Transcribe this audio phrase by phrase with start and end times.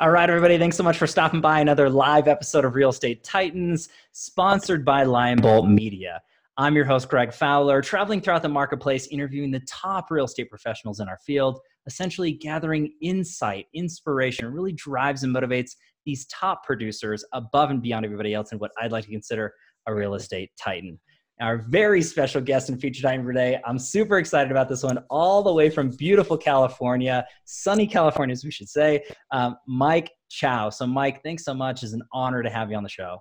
[0.00, 3.22] All right, everybody, thanks so much for stopping by another live episode of Real Estate
[3.22, 6.22] Titans, sponsored by Lion Bolt Media.
[6.56, 11.00] I'm your host, Greg Fowler, traveling throughout the marketplace, interviewing the top real estate professionals
[11.00, 15.72] in our field, essentially gathering insight, inspiration, really drives and motivates
[16.06, 19.52] these top producers above and beyond everybody else in what I'd like to consider
[19.86, 20.98] a real estate titan
[21.40, 23.58] our very special guest and feature time for today.
[23.64, 28.44] I'm super excited about this one, all the way from beautiful California, sunny California, as
[28.44, 30.70] we should say, um, Mike Chow.
[30.70, 31.82] So, Mike, thanks so much.
[31.82, 33.18] It's an honor to have you on the show.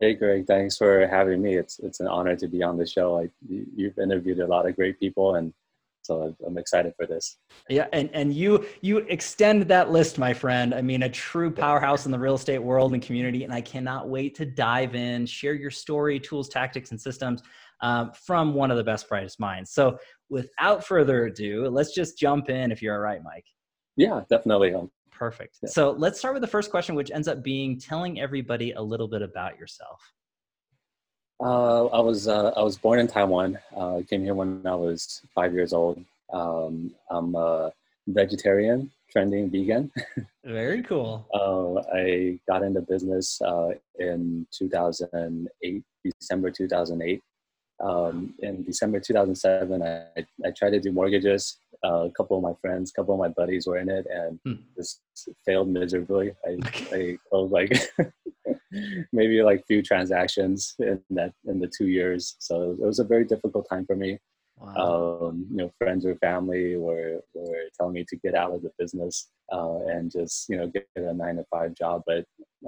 [0.00, 1.56] Hey, Greg, thanks for having me.
[1.56, 3.18] It's it's an honor to be on the show.
[3.18, 5.52] I, you've interviewed a lot of great people, and
[6.02, 7.38] so I'm excited for this.
[7.68, 10.74] Yeah, and and you you extend that list, my friend.
[10.74, 14.08] I mean, a true powerhouse in the real estate world and community, and I cannot
[14.08, 17.42] wait to dive in, share your story, tools, tactics, and systems
[17.80, 19.72] um, from one of the best, brightest minds.
[19.72, 19.98] So,
[20.28, 22.72] without further ado, let's just jump in.
[22.72, 23.46] If you're all right, Mike.
[23.96, 24.74] Yeah, definitely.
[25.10, 25.58] Perfect.
[25.62, 25.68] Yeah.
[25.68, 29.08] So let's start with the first question, which ends up being telling everybody a little
[29.08, 30.00] bit about yourself.
[31.40, 33.58] Uh, I was uh, I was born in Taiwan.
[33.76, 36.04] Uh, I came here when I was five years old.
[36.32, 37.72] Um, I'm a
[38.08, 39.90] vegetarian, trending vegan.
[40.44, 41.26] Very cool.
[41.32, 45.84] Uh, I got into business uh, in 2008,
[46.20, 47.22] December 2008.
[47.80, 51.58] Um, in December 2007, I, I tried to do mortgages.
[51.84, 54.40] Uh, a couple of my friends, a couple of my buddies were in it, and
[54.44, 54.62] hmm.
[54.76, 55.00] just
[55.46, 56.32] failed miserably.
[56.44, 56.58] I,
[56.92, 57.72] I closed like
[59.12, 62.36] maybe like few transactions in that in the two years.
[62.38, 64.18] So it was a very difficult time for me.
[64.60, 65.28] Wow.
[65.28, 68.72] Um, you know, friends or family were were telling me to get out of the
[68.78, 72.24] business uh, and just you know get a nine to five job, but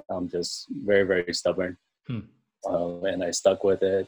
[0.09, 2.19] I'm just very very stubborn, hmm.
[2.65, 4.07] uh, and I stuck with it.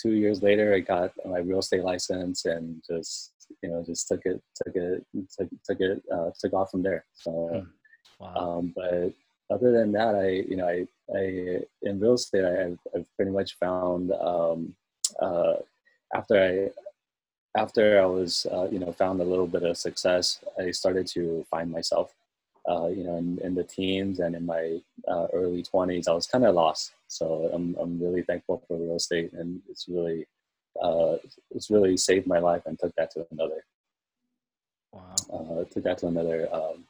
[0.00, 4.20] Two years later, I got my real estate license and just you know just took
[4.24, 5.04] it took it
[5.36, 7.04] took, took it uh, took off from there.
[7.14, 8.24] So, hmm.
[8.24, 8.58] wow.
[8.58, 9.12] um, but
[9.50, 13.30] other than that, I you know I I in real estate I, have I've pretty
[13.30, 14.74] much found um,
[15.20, 15.54] uh,
[16.14, 20.70] after I after I was uh, you know found a little bit of success, I
[20.70, 22.14] started to find myself.
[22.68, 24.78] Uh, you know, in, in, the teens and in my
[25.10, 26.92] uh, early 20s, I was kind of lost.
[27.06, 30.26] So I'm, I'm really thankful for real estate, and it's really
[30.82, 31.16] uh,
[31.50, 33.64] it's really saved my life and took that to another
[34.92, 35.14] wow.
[35.32, 36.84] Uh, took that to another um,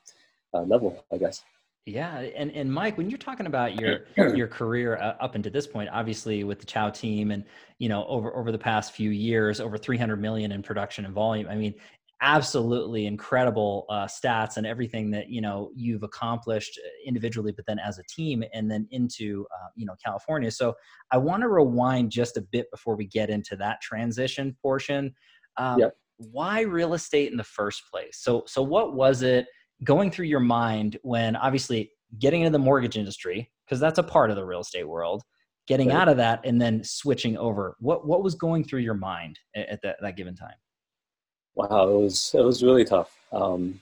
[0.55, 1.43] uh, level, I guess.
[1.89, 4.01] Yeah, and and Mike, when you're talking about your
[4.37, 7.45] your career uh, up until this point, obviously with the Chow team, and
[7.79, 11.49] you know over over the past few years, over 300 million in production and volume.
[11.49, 11.75] I mean,
[12.21, 17.79] absolutely incredible uh, stats and everything that you know you've accomplished uh, individually, but then
[17.79, 20.51] as a team, and then into uh, you know California.
[20.51, 20.75] So
[21.11, 25.15] I want to rewind just a bit before we get into that transition portion.
[25.57, 25.97] Um, yep.
[26.19, 28.19] Why real estate in the first place?
[28.21, 29.47] So so what was it?
[29.85, 34.31] Going through your mind when obviously getting into the mortgage industry because that's a part
[34.31, 35.23] of the real estate world
[35.67, 35.97] getting right.
[35.97, 37.77] out of that and then switching over.
[37.81, 40.57] What what was going through your mind at that, that given time?
[41.55, 43.15] Wow it was it was really tough.
[43.33, 43.81] Um,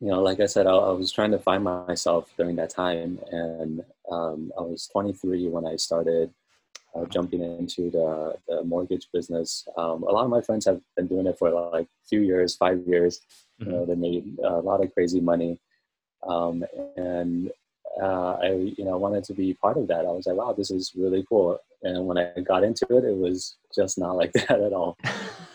[0.00, 3.18] you know like i said I, I, was trying to find myself during that time
[3.30, 6.32] and um, i was 23 when i started
[6.94, 9.66] uh, jumping into the, the mortgage business.
[9.76, 12.56] Um, a lot of my friends have been doing it for like a few years
[12.56, 13.20] five years
[13.60, 13.70] Mm-hmm.
[13.70, 15.58] You know, they made a lot of crazy money,
[16.26, 16.64] um,
[16.96, 17.50] and
[18.00, 20.06] uh, I you know wanted to be part of that.
[20.06, 21.58] I was like, wow, this is really cool.
[21.82, 24.96] And when I got into it, it was just not like that at all.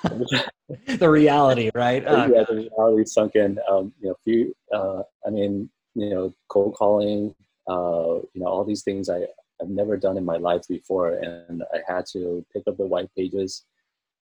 [0.88, 2.04] the reality, right?
[2.08, 3.60] Uh, yeah, the reality sunk in.
[3.70, 4.56] Um, you know, few.
[4.74, 7.34] Uh, I mean, you know, cold calling.
[7.68, 9.26] Uh, you know, all these things I
[9.62, 13.10] I've never done in my life before, and I had to pick up the white
[13.16, 13.64] pages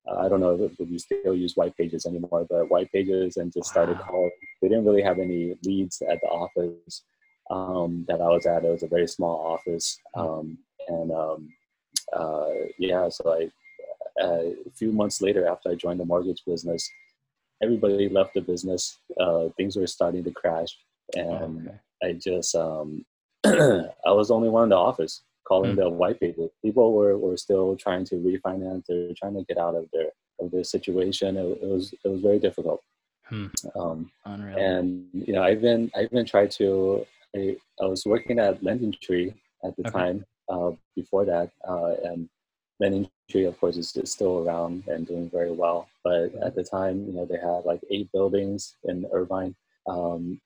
[0.07, 3.53] uh, I don't know if we still use white pages anymore, but white pages and
[3.53, 4.31] just started calling.
[4.61, 7.03] They didn't really have any leads at the office
[7.49, 8.65] um, that I was at.
[8.65, 9.99] It was a very small office.
[10.15, 11.49] Um, and um,
[12.11, 16.89] uh, yeah, so I, uh, a few months later after I joined the mortgage business,
[17.61, 18.99] everybody left the business.
[19.19, 20.77] Uh, things were starting to crash.
[21.15, 21.77] And okay.
[22.03, 23.06] I just, um,
[23.45, 25.81] I was the only one in the office calling mm-hmm.
[25.81, 26.48] the white paper.
[26.63, 28.86] People were, were still trying to refinance.
[28.88, 30.10] They were trying to get out of their
[30.40, 31.38] of their situation.
[31.38, 32.81] It, it was it was very difficult.
[33.25, 33.48] Hmm.
[33.75, 34.57] Um, Unreal.
[34.57, 37.06] And you know, I've been I've been trying to.
[37.36, 39.98] I, I was working at Lending Tree at the okay.
[39.98, 40.25] time.
[40.50, 42.30] Uh, before that, uh, and
[42.80, 45.88] Lending Tree, of course, is, is, still around and doing very well.
[46.04, 49.56] But at the time, you know, they had like eight buildings in Irvine
[49.88, 50.39] um,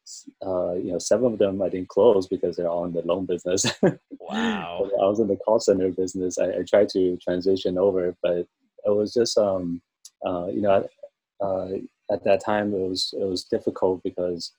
[0.46, 3.26] uh, you know, seven of them I didn't close because they're all in the loan
[3.26, 3.66] business.
[4.20, 4.90] wow.
[5.00, 6.38] I was in the call center business.
[6.40, 8.48] I, I, tried to transition over, but it
[8.86, 9.82] was just, um,
[10.26, 10.88] uh, you know,
[11.40, 11.68] uh,
[12.12, 14.52] at that time it was it was difficult because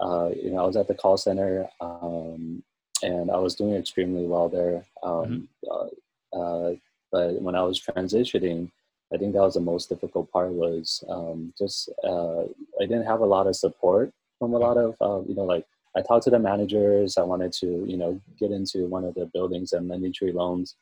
[0.00, 2.62] uh, you know, I was at the call center, um,
[3.02, 4.84] and I was doing extremely well there.
[5.02, 6.40] Um, mm-hmm.
[6.40, 6.72] uh,
[7.12, 8.70] but when I was transitioning,
[9.12, 10.50] I think that was the most difficult part.
[10.50, 14.96] Was um, just uh, I didn't have a lot of support from a lot of
[15.00, 15.64] uh, you know like
[15.96, 17.16] I talked to the managers.
[17.16, 20.74] I wanted to you know get into one of the buildings and LendingTree loans.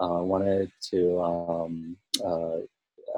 [0.00, 2.58] Uh, wanted to um, uh,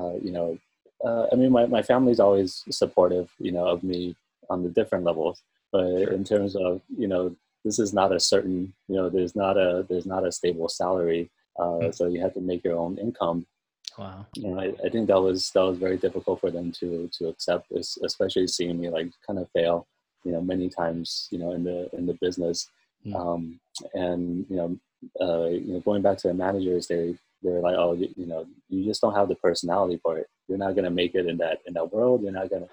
[0.00, 0.56] uh, you know
[1.04, 4.16] uh, I mean my my family's always supportive you know of me
[4.48, 5.42] on the different levels,
[5.72, 6.12] but sure.
[6.12, 9.84] in terms of you know this is not a certain you know there's not a
[9.88, 11.28] there's not a stable salary.
[11.58, 11.90] Mm-hmm.
[11.90, 13.44] So you have to make your own income
[14.00, 14.26] Wow.
[14.34, 17.28] You know, I, I think that was that was very difficult for them to to
[17.28, 19.86] accept, especially seeing me like kind of fail,
[20.24, 22.70] you know, many times, you know, in the in the business.
[23.06, 23.14] Mm.
[23.14, 23.60] Um,
[23.92, 24.78] and you know,
[25.20, 28.46] uh, you know, going back to the managers, they they're like, oh, you, you, know,
[28.70, 30.28] you just don't have the personality for it.
[30.48, 32.22] You're not gonna make it in that in that world.
[32.22, 32.68] You're not gonna,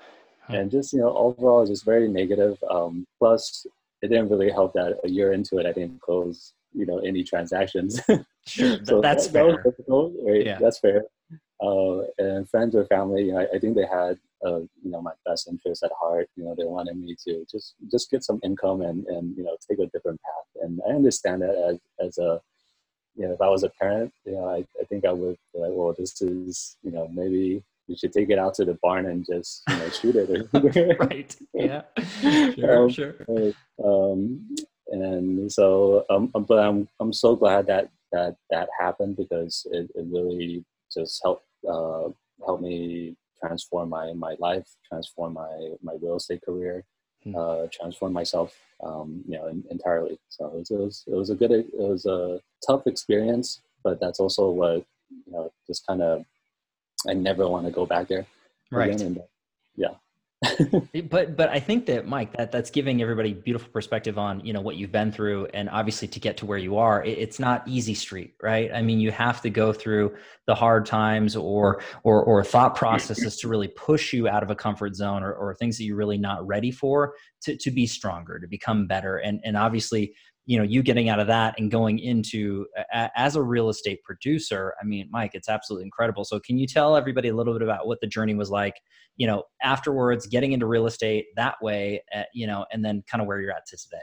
[0.47, 2.57] and just you know, overall, just very negative.
[2.71, 3.67] Um, plus,
[4.01, 7.23] it didn't really help that a year into it, I didn't close you know any
[7.23, 7.99] transactions.
[8.47, 9.61] Sure, so that's that, fair.
[9.61, 10.45] That right?
[10.45, 10.57] Yeah.
[10.57, 11.03] That's fair.
[11.59, 15.01] Uh, and friends or family, you know, I, I think they had uh, you know
[15.01, 16.29] my best interest at heart.
[16.35, 19.57] You know, they wanted me to just just get some income and and you know
[19.67, 20.63] take a different path.
[20.63, 22.39] And I understand that as as a
[23.15, 25.59] you know if I was a parent, you know, I, I think I would be
[25.59, 29.07] like, well, this is you know maybe you should take it out to the barn
[29.07, 30.99] and just you know shoot it.
[30.99, 31.35] right.
[31.53, 31.81] Yeah.
[32.53, 32.83] Sure.
[32.83, 33.15] Um, sure.
[33.83, 34.55] Um,
[34.89, 39.89] and so um, um, but I'm I'm so glad that that that happened because it,
[39.95, 40.63] it really
[40.93, 42.09] just helped uh,
[42.45, 46.83] helped me transform my my life, transform my my real estate career,
[47.23, 47.35] hmm.
[47.35, 50.19] uh, transform myself, um, you know, in, entirely.
[50.29, 53.99] So it was, it was, it was a good it was a tough experience, but
[53.99, 54.85] that's also what
[55.25, 56.25] you know just kind of
[57.07, 58.25] I never want to go back there.
[58.71, 58.99] Right.
[58.99, 59.21] And,
[59.75, 59.93] yeah.
[61.09, 64.61] But but I think that Mike that that's giving everybody beautiful perspective on you know
[64.61, 67.67] what you've been through and obviously to get to where you are it, it's not
[67.67, 68.69] easy street right?
[68.71, 73.37] I mean you have to go through the hard times or or or thought processes
[73.37, 76.19] to really push you out of a comfort zone or, or things that you're really
[76.19, 79.17] not ready for to to be stronger to become better.
[79.17, 80.13] And and obviously
[80.47, 84.01] you know you getting out of that and going into a, as a real estate
[84.03, 86.23] producer i mean mike it's absolutely incredible.
[86.23, 88.75] So can you tell everybody a little bit about what the journey was like
[89.17, 93.21] you know afterwards getting into real estate that way uh, you know and then kind
[93.21, 93.97] of where you're at to today?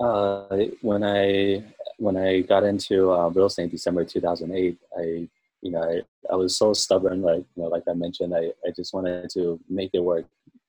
[0.00, 1.62] Uh, when i
[1.98, 5.28] when i got into uh, real estate in december 2008 i
[5.62, 6.02] you know I,
[6.32, 9.60] I was so stubborn like you know like i mentioned i, I just wanted to
[9.68, 10.26] make it work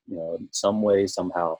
[0.07, 1.57] you know some way somehow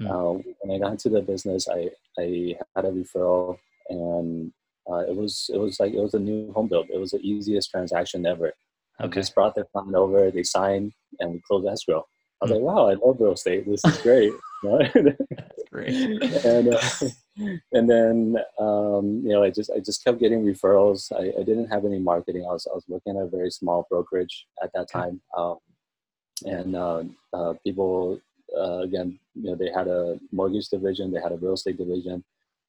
[0.00, 0.10] Mm.
[0.10, 3.58] Uh, when I got into the business, I, I had a referral
[3.88, 4.52] and
[4.90, 6.88] uh, it was it was like it was a new home build.
[6.92, 8.52] It was the easiest transaction ever.
[9.00, 9.20] Okay.
[9.20, 12.04] I just brought the client over, they signed, and we closed escrow.
[12.40, 12.54] I was mm.
[12.54, 13.66] like, wow, I love real estate.
[13.66, 14.32] This is great.
[14.62, 15.94] That's great.
[16.44, 16.80] and uh,
[17.72, 21.12] and then um, you know, I just I just kept getting referrals.
[21.12, 22.44] I, I, didn't have any marketing.
[22.48, 25.58] I was I was working at a very small brokerage at that time, um,
[26.44, 27.02] and uh,
[27.32, 28.20] uh people
[28.56, 32.24] uh, again, you know, they had a mortgage division, they had a real estate division,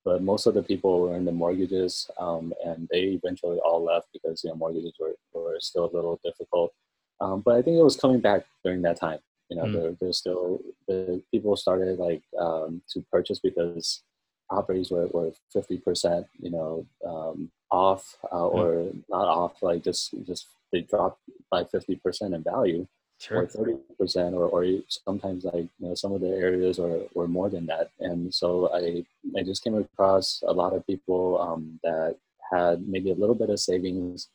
[0.05, 4.07] but most of the people were in the mortgages, um, and they eventually all left
[4.13, 6.73] because you know mortgages were, were still a little difficult.
[7.21, 9.19] Um, but I think it was coming back during that time.
[9.49, 9.73] You know, mm.
[9.73, 14.03] there, there's still the people started like um, to purchase because
[14.49, 19.03] properties were, were 50%, you know, um, off uh, or mm.
[19.09, 22.87] not off, like just just they dropped by 50% in value
[23.19, 23.41] sure.
[23.41, 27.49] or 30% or, or sometimes like you know some of the areas were, were more
[27.49, 27.91] than that.
[27.99, 29.03] And so i
[29.37, 32.15] i just came across a lot of people um, that
[32.51, 34.29] had maybe a little bit of savings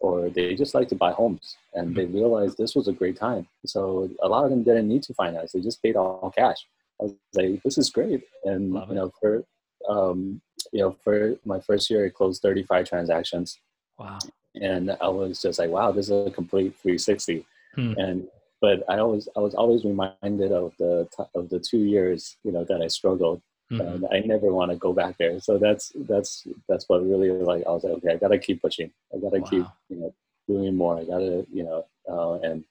[0.00, 1.96] or they just like to buy homes and mm-hmm.
[1.96, 3.46] they realized this was a great time.
[3.64, 5.52] So a lot of them didn't need to finance.
[5.52, 6.66] They just paid all cash.
[7.00, 8.24] I was like this is great.
[8.44, 9.14] And Love you know it.
[9.20, 9.44] for
[9.88, 10.40] um,
[10.72, 13.58] you know for my first year i closed 35 transactions.
[13.98, 14.18] Wow.
[14.60, 17.94] And i was just like wow this is a complete 360 Hmm.
[17.96, 18.28] And
[18.60, 22.64] but I always I was always reminded of the of the two years you know
[22.64, 23.40] that I struggled.
[23.72, 23.80] Mm-hmm.
[23.80, 25.40] And I never want to go back there.
[25.40, 28.90] So that's that's that's what really like I was like okay I gotta keep pushing.
[29.14, 29.48] I gotta wow.
[29.48, 30.14] keep you know
[30.48, 30.98] doing more.
[30.98, 32.64] I gotta you know uh, and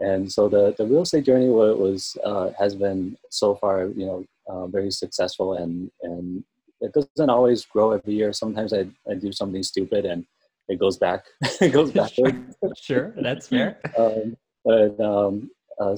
[0.00, 4.06] and so the the real estate journey was, was uh, has been so far you
[4.06, 6.44] know uh, very successful and and
[6.80, 8.32] it doesn't always grow every year.
[8.32, 10.26] Sometimes I, I do something stupid and
[10.68, 11.24] it goes back.
[11.60, 12.54] it goes backward.
[12.76, 13.78] sure, that's fair.
[13.96, 15.96] um, but um, uh,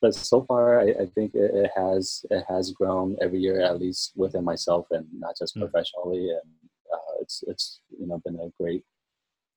[0.00, 3.80] but so far, I, I think it, it, has it has grown every year, at
[3.80, 5.60] least within myself, and not just mm.
[5.60, 6.30] professionally.
[6.30, 6.50] And
[6.92, 8.84] uh, it's it's you know been a great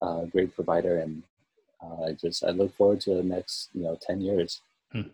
[0.02, 1.22] uh, great provider, and
[1.84, 4.62] uh, I just I look forward to the next you know ten years
[4.96, 5.10] mm.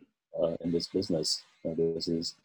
[0.62, 1.42] in this business.
[1.64, 2.36] You know, this is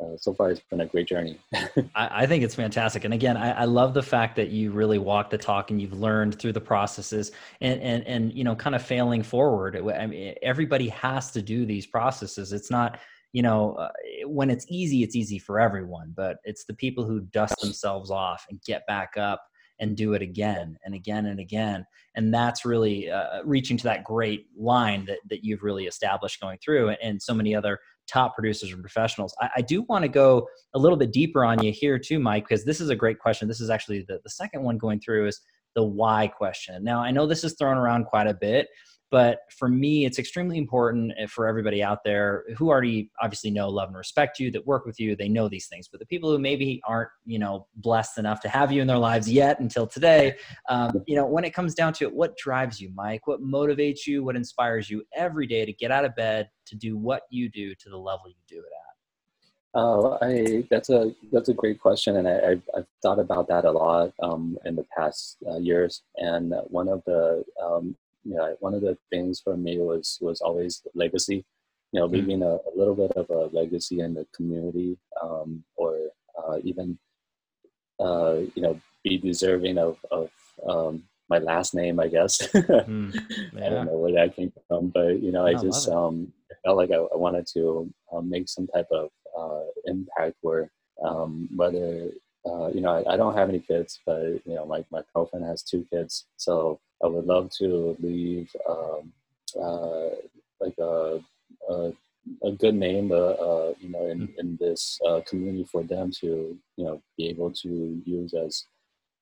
[0.00, 1.38] uh, so far it's been a great journey.
[1.54, 4.98] I, I, think it's fantastic, and again, I, I, love the fact that you really
[4.98, 8.76] walk the talk and you've learned through the processes, and and and you know, kind
[8.76, 9.76] of failing forward.
[9.76, 12.52] I mean, everybody has to do these processes.
[12.52, 13.00] It's not
[13.32, 13.88] you know uh,
[14.26, 18.46] when it's easy, it's easy for everyone, but it's the people who dust themselves off
[18.50, 19.42] and get back up
[19.80, 21.86] and do it again and again and again
[22.16, 26.58] and that's really uh, reaching to that great line that, that you've really established going
[26.58, 27.78] through and so many other
[28.08, 29.34] top producers and professionals.
[29.40, 32.48] I, I do want to go a little bit deeper on you here too, Mike,
[32.48, 33.48] because this is a great question.
[33.48, 35.40] This is actually the, the second one going through is
[35.74, 36.82] the why question.
[36.82, 38.68] Now, I know this is thrown around quite a bit,
[39.10, 43.68] but for me, it's extremely important eh, for everybody out there who already obviously know,
[43.68, 45.88] love, and respect you, that work with you, they know these things.
[45.88, 48.98] But the people who maybe aren't, you know, blessed enough to have you in their
[48.98, 50.36] lives yet until today,
[50.68, 53.26] um, you know, when it comes down to it, what drives you, Mike?
[53.26, 54.22] What motivates you?
[54.22, 57.74] What inspires you every day to get out of bed to do what you do
[57.74, 58.88] to the level you do it at?
[59.74, 63.66] Oh, I that's a that's a great question, and I, I've, I've thought about that
[63.66, 66.02] a lot um, in the past uh, years.
[66.16, 67.94] And one of the um,
[68.24, 71.44] you know, one of the things for me was was always legacy.
[71.92, 72.14] You know, mm-hmm.
[72.14, 75.96] leaving a, a, little bit of a legacy in the community, um, or
[76.36, 76.98] uh, even
[78.00, 80.30] uh, you know, be deserving of of
[80.68, 82.38] um, my last name, I guess.
[82.52, 83.14] mm,
[83.52, 83.66] yeah.
[83.66, 86.32] I don't know where that came from, but you know, I, I just um,
[86.64, 90.70] felt like I, I wanted to um, make some type of uh, impact where
[91.04, 92.10] um, whether
[92.48, 95.44] uh, you know I, I, don't have any kids, but you know, like my girlfriend
[95.46, 99.12] has two kids, so I would love to leave um,
[99.60, 100.10] uh,
[100.60, 101.20] like a,
[101.68, 101.92] a,
[102.42, 106.58] a, good name, uh, uh, you know, in, in this uh, community for them to,
[106.76, 108.64] you know, be able to use as,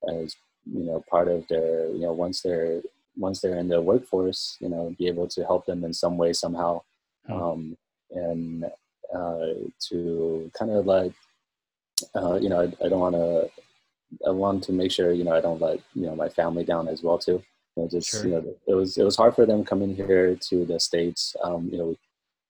[0.09, 2.81] as, you know, part of their, you know, once they're,
[3.17, 6.33] once they're in the workforce, you know, be able to help them in some way,
[6.33, 6.83] somehow.
[7.27, 7.33] Hmm.
[7.33, 7.77] Um,
[8.11, 8.65] and
[9.15, 9.47] uh,
[9.89, 11.13] to kind of like,
[12.15, 13.51] uh, you know, I, I don't want to,
[14.27, 16.89] I want to make sure, you know, I don't let, you know, my family down
[16.89, 17.43] as well too.
[17.77, 18.25] You know, just sure.
[18.25, 21.37] you know, it was it was hard for them coming here to the states.
[21.43, 21.99] Um, you know, we,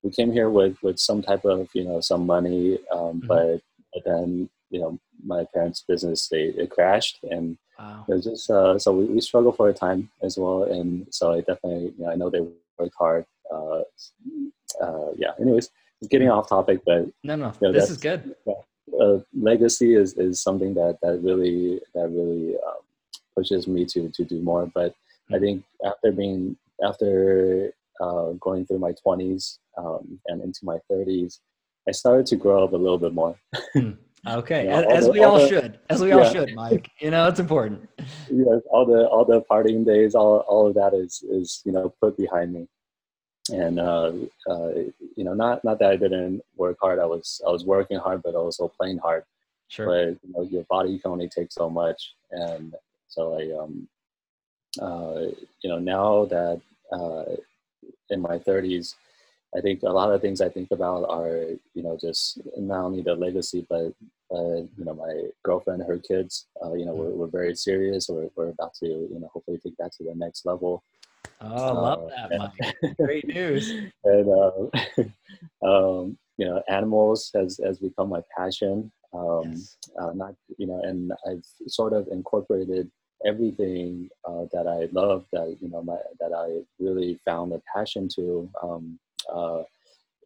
[0.04, 3.26] we came here with with some type of you know some money, um, mm-hmm.
[3.26, 3.60] but,
[3.92, 8.04] but then you know my parents' business they it crashed, and wow.
[8.08, 10.62] it was just uh, so we, we struggled for a time as well.
[10.62, 12.46] And so I definitely you know I know they
[12.78, 13.26] work hard.
[13.52, 13.80] Uh,
[14.80, 15.32] uh, yeah.
[15.40, 15.70] Anyways,
[16.08, 18.34] getting off topic, but no, no, you know, this is good.
[19.00, 22.82] Uh, legacy is, is something that, that really that really um,
[23.34, 24.70] pushes me to to do more.
[24.74, 24.94] But
[25.32, 31.40] I think after being after uh, going through my 20s um, and into my 30s,
[31.88, 33.36] I started to grow up a little bit more.
[33.72, 33.92] Hmm.
[34.28, 36.16] Okay, you know, as, the, we all, the, should, as we yeah.
[36.16, 36.90] all should, Mike.
[37.00, 37.88] You know, it's important.
[37.98, 41.94] yes, all the all the partying days, all all of that is is you know
[42.00, 42.66] put behind me,
[43.50, 44.12] and uh,
[44.48, 44.68] uh,
[45.16, 46.98] you know, not not that I didn't work hard.
[46.98, 49.24] I was I was working hard, but also playing hard.
[49.68, 49.86] Sure.
[49.86, 52.74] But you know, your body can only take so much, and
[53.08, 53.88] so I um
[54.80, 55.26] uh,
[55.62, 56.60] you know, now that
[56.92, 57.24] uh,
[58.10, 58.94] in my 30s,
[59.56, 63.02] I think a lot of things I think about are, you know, just not only
[63.02, 63.92] the legacy, but,
[64.34, 68.08] uh, you know, my girlfriend, her kids, uh, you know, we're, we're very serious.
[68.08, 70.82] We're, we're about to, you know, hopefully take that to the next level.
[71.40, 72.96] Oh, I love uh, that, Mike.
[72.96, 73.72] Great news.
[74.04, 78.90] And, uh, um, you know, animals has, has become my passion.
[79.12, 79.76] Um, yes.
[80.14, 82.90] not, you know, and I've sort of incorporated
[83.24, 88.08] everything uh, that I love, that you know, my, that I really found a passion
[88.16, 88.98] to, um,
[89.32, 89.62] uh,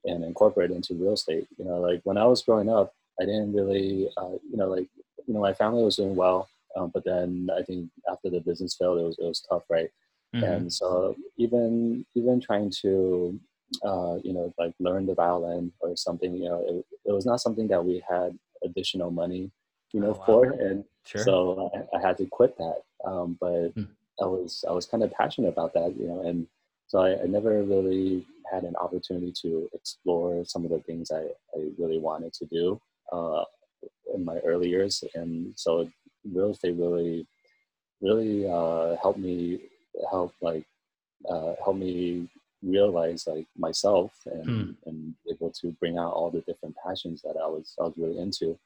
[0.04, 1.46] and incorporate into real estate.
[1.56, 4.88] You know, like when I was growing up, I didn't really, uh, you know, like
[5.26, 8.76] you know, my family was doing well, um, but then I think after the business
[8.76, 9.90] failed, it was it was tough, right?
[10.34, 10.44] Mm-hmm.
[10.44, 13.38] And so even even trying to
[13.84, 17.40] uh, you know like learn the violin or something, you know, it, it was not
[17.40, 19.50] something that we had additional money
[19.92, 20.24] you know, oh, wow.
[20.26, 20.44] for.
[20.52, 21.22] And sure.
[21.22, 22.82] so I, I, had to quit that.
[23.04, 23.84] Um, but hmm.
[24.20, 26.46] I was I was kind of passionate about that, you know, and
[26.86, 31.22] so I, I, never really had an opportunity to explore some of the things I,
[31.56, 32.80] I really wanted to do
[33.12, 33.44] uh,
[34.14, 35.02] in my early years.
[35.14, 35.88] And so
[36.30, 37.26] real estate really,
[38.00, 39.60] really uh, helped me
[40.10, 40.66] help like
[41.28, 42.28] uh, help me
[42.62, 44.70] realize like myself and, hmm.
[44.86, 48.18] and able to bring out all the different passions that I was I was really
[48.18, 48.58] into.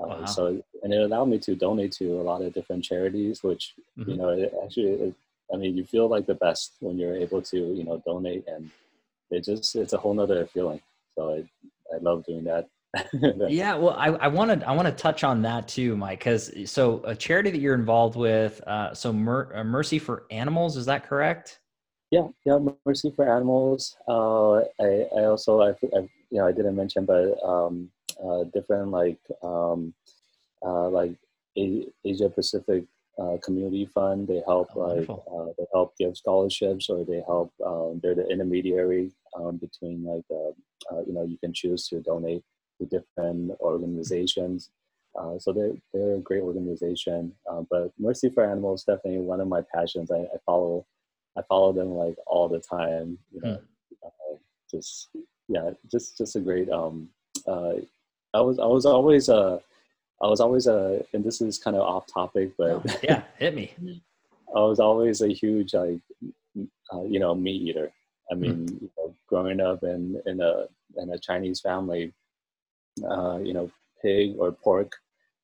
[0.00, 0.24] Uh, wow.
[0.24, 4.10] So, and it allowed me to donate to a lot of different charities, which, mm-hmm.
[4.10, 5.14] you know, it actually, it,
[5.52, 8.70] I mean, you feel like the best when you're able to, you know, donate and
[9.30, 10.80] it just, it's a whole nother feeling.
[11.14, 12.68] So I, I love doing that.
[13.48, 16.18] yeah, well, I, I want to I want to touch on that too, Mike.
[16.18, 20.76] Because so a charity that you're involved with, uh, so Mer- uh, Mercy for Animals,
[20.76, 21.60] is that correct?
[22.10, 23.96] Yeah, yeah, Mercy for Animals.
[24.08, 27.90] Uh, I I also I, I you know I didn't mention, but um,
[28.22, 29.94] uh, different like um,
[30.64, 31.14] uh, like
[31.56, 32.84] Asia Pacific
[33.18, 34.26] uh, Community Fund.
[34.26, 37.52] They help Oh, like uh, they help give scholarships, or they help.
[37.64, 40.50] Um, they're the intermediary um, between like uh,
[40.92, 42.42] uh, you know you can choose to donate
[42.80, 44.70] to different organizations.
[45.18, 47.32] Uh, so they're they're a great organization.
[47.50, 50.10] Uh, but Mercy for Animals definitely one of my passions.
[50.10, 50.86] I, I follow
[51.36, 53.18] I follow them like all the time.
[53.32, 53.58] You know,
[54.04, 54.36] uh,
[54.70, 55.08] just
[55.48, 56.70] yeah, just just a great.
[56.70, 57.08] Um,
[57.46, 57.74] uh,
[58.34, 59.58] I was I was always uh,
[60.22, 63.54] I was always a, and this is kind of off topic, but Oh, yeah, hit
[63.54, 63.72] me.
[64.56, 66.00] I was always a huge like
[66.92, 67.90] uh, you know meat eater.
[68.30, 72.12] I mean, you know, growing up in in a in a Chinese family,
[73.10, 73.70] uh, you know,
[74.02, 74.92] pig or pork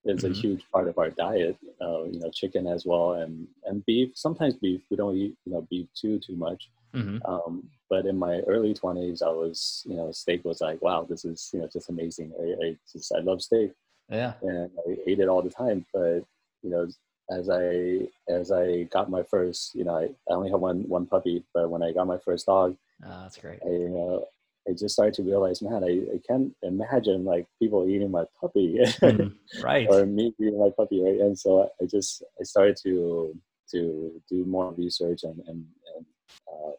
[0.05, 0.31] is Mhm.
[0.31, 1.57] a huge part of our diet.
[1.81, 4.11] Uh, you know, chicken as well, and and beef.
[4.15, 4.81] Sometimes beef.
[4.91, 6.71] We don't eat you know beef too too much.
[6.93, 11.05] hmm Um, but in my early twenties, I was you know steak was like wow
[11.09, 12.33] this is you know just amazing.
[12.41, 13.73] I, I just I love steak
[14.09, 14.35] Yeah.
[14.43, 15.87] and I ate it all the time.
[15.93, 16.25] But
[16.63, 16.89] you know,
[17.31, 21.07] as I as I got my first, you know, I, I only had one one
[21.07, 23.61] puppy, but when I got my first dog, Oh, that's great.
[23.65, 24.21] I uh,
[24.69, 28.79] I just started to realize, man, I, I can't imagine like people eating my puppy
[29.03, 29.35] Mhm.
[29.63, 29.89] Right.
[29.89, 31.21] or me eating my puppy, right?
[31.21, 33.35] And so I, I just I started to
[33.73, 36.07] to do more research and and, and
[36.53, 36.75] um,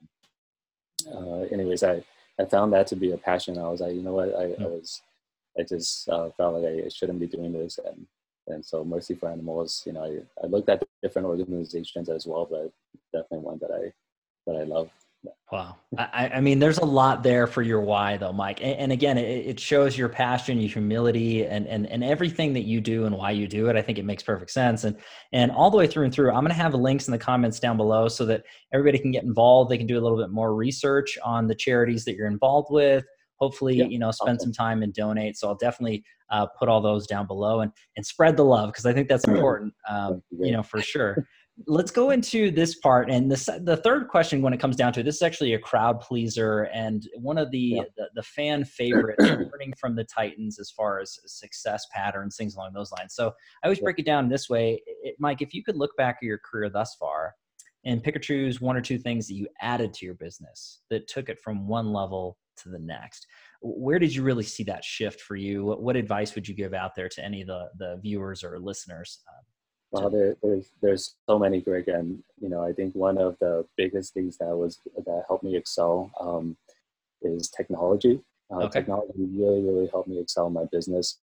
[1.14, 2.04] uh, anyways, I
[2.40, 3.58] I found that to be a passion.
[3.58, 4.72] I was like, you know what, I, I Mm.
[4.72, 5.02] was
[5.60, 8.06] I just uh, felt like I shouldn't be doing this, and
[8.48, 12.46] and so Mercy for Animals, you know, I, I looked at different organizations as well,
[12.50, 12.72] but
[13.14, 13.94] definitely one that I
[14.46, 14.90] that I love.
[15.52, 15.78] Wow.
[15.98, 18.60] I, I mean, there's a lot there for your why, though, Mike.
[18.62, 22.64] And, and again, it, it shows your passion, your humility, and, and and everything that
[22.64, 23.78] you do and why you do it.
[23.78, 24.84] I think it makes perfect sense.
[24.84, 24.98] And
[25.32, 27.62] and all the way through and through, I'm going to have links in the comments
[27.62, 28.44] down below so that
[28.74, 29.72] everybody can get involved.
[29.72, 33.06] They can do a little bit more research on the charities that you're involved with.
[33.40, 34.54] Hopefully, Yeah, you know, spend awesome.
[34.54, 35.38] some time and donate.
[35.38, 38.86] So I'll definitely uh, put all those down below and and spread the love because
[38.86, 39.74] I think that's important.
[39.88, 41.26] Um, you know, for sure
[41.66, 45.00] let's go into this part and this the third question when it comes down to
[45.00, 47.84] it this is actually a crowd pleaser and one of the Yeah.
[47.98, 52.74] the, the fan favorites learning from the titans as far as success patterns things along
[52.74, 53.86] those lines so i always Yeah.
[53.86, 56.70] break it down this way it, mike if you could look back at your career
[56.70, 57.34] thus far
[57.86, 61.08] and pick or choose one or two things that you added to your business that
[61.08, 63.26] took it from one level to the next
[63.62, 66.76] where did you really see that shift for you what, what advice would you give
[66.76, 69.42] out there to any of the the viewers or listeners uh,
[69.92, 73.66] Well, there, there's there's so many, Greg, and you know, I think one of the
[73.78, 76.58] biggest things that was that helped me excel um,
[77.22, 78.20] is technology.
[78.52, 78.80] Uh, Okay.
[78.80, 81.20] Technology really, really helped me excel in my business.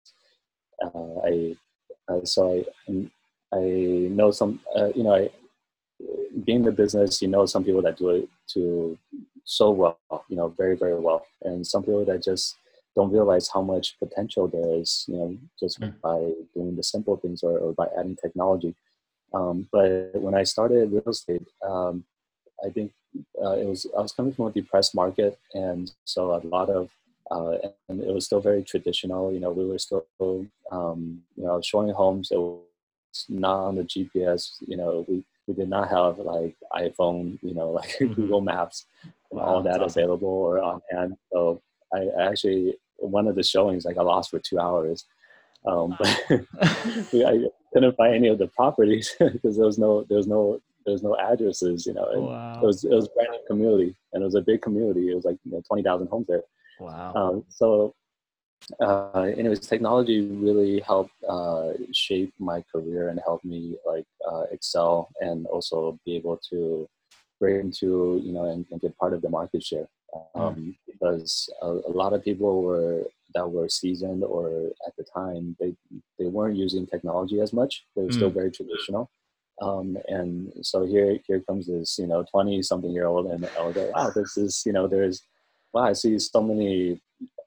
[0.83, 1.57] Uh, I
[2.09, 3.11] uh, so I
[3.55, 3.61] I
[4.11, 5.31] know some, uh, you know, I
[6.44, 8.98] being in the business, you know, some people that do it to
[9.44, 9.98] so well,
[10.29, 12.57] you know, very, very well, and some people that just
[12.94, 15.94] don't realize how much potential there is, you know, just Mm.
[16.02, 16.18] by
[16.55, 18.74] doing the simple things or, or by adding technology.
[19.35, 22.05] Um, but when I started real estate, um,
[22.64, 22.92] I think
[23.42, 26.90] uh, it was I was coming from a depressed market, and so a lot of
[27.31, 27.57] uh,
[27.88, 29.33] and it was still very traditional.
[29.33, 30.07] You know, we were still
[30.70, 32.31] um, you know showing homes.
[32.31, 32.64] It was
[33.28, 34.57] not on the GPS.
[34.66, 37.38] You know, we we did not have like iPhone.
[37.42, 38.14] You know, like Mhm.
[38.14, 38.87] Google Maps
[39.31, 40.02] and Wow, all that awesome.
[40.02, 41.16] available or on hand.
[41.33, 41.61] So
[41.94, 45.05] I actually one of the showings I got lost for two hours.
[45.67, 46.09] Um, but
[46.61, 50.93] I couldn't find any of the properties because there was no there was no there
[50.93, 51.87] was no addresses.
[51.87, 54.41] You know, wow it was it was a brand new community and it was a
[54.41, 55.11] big community.
[55.11, 56.43] It was like you know, twenty thousand homes there.
[56.81, 57.95] wow Um, so,
[58.81, 65.11] uh, anyways, technology really helped uh, shape my career and helped me like uh, excel
[65.21, 66.88] and also be able to
[67.41, 69.88] break into you know and, and get part of the market share.
[70.35, 75.57] Um, Because a, a lot of people were that were seasoned or at the time
[75.59, 75.75] they
[76.18, 77.85] they weren't using technology as much.
[77.96, 79.11] They were still very traditional.
[79.61, 83.77] Um, and so here here comes this you know twenty something year old and was
[83.77, 85.22] like wow this is you know there's
[85.72, 87.01] wow I see so many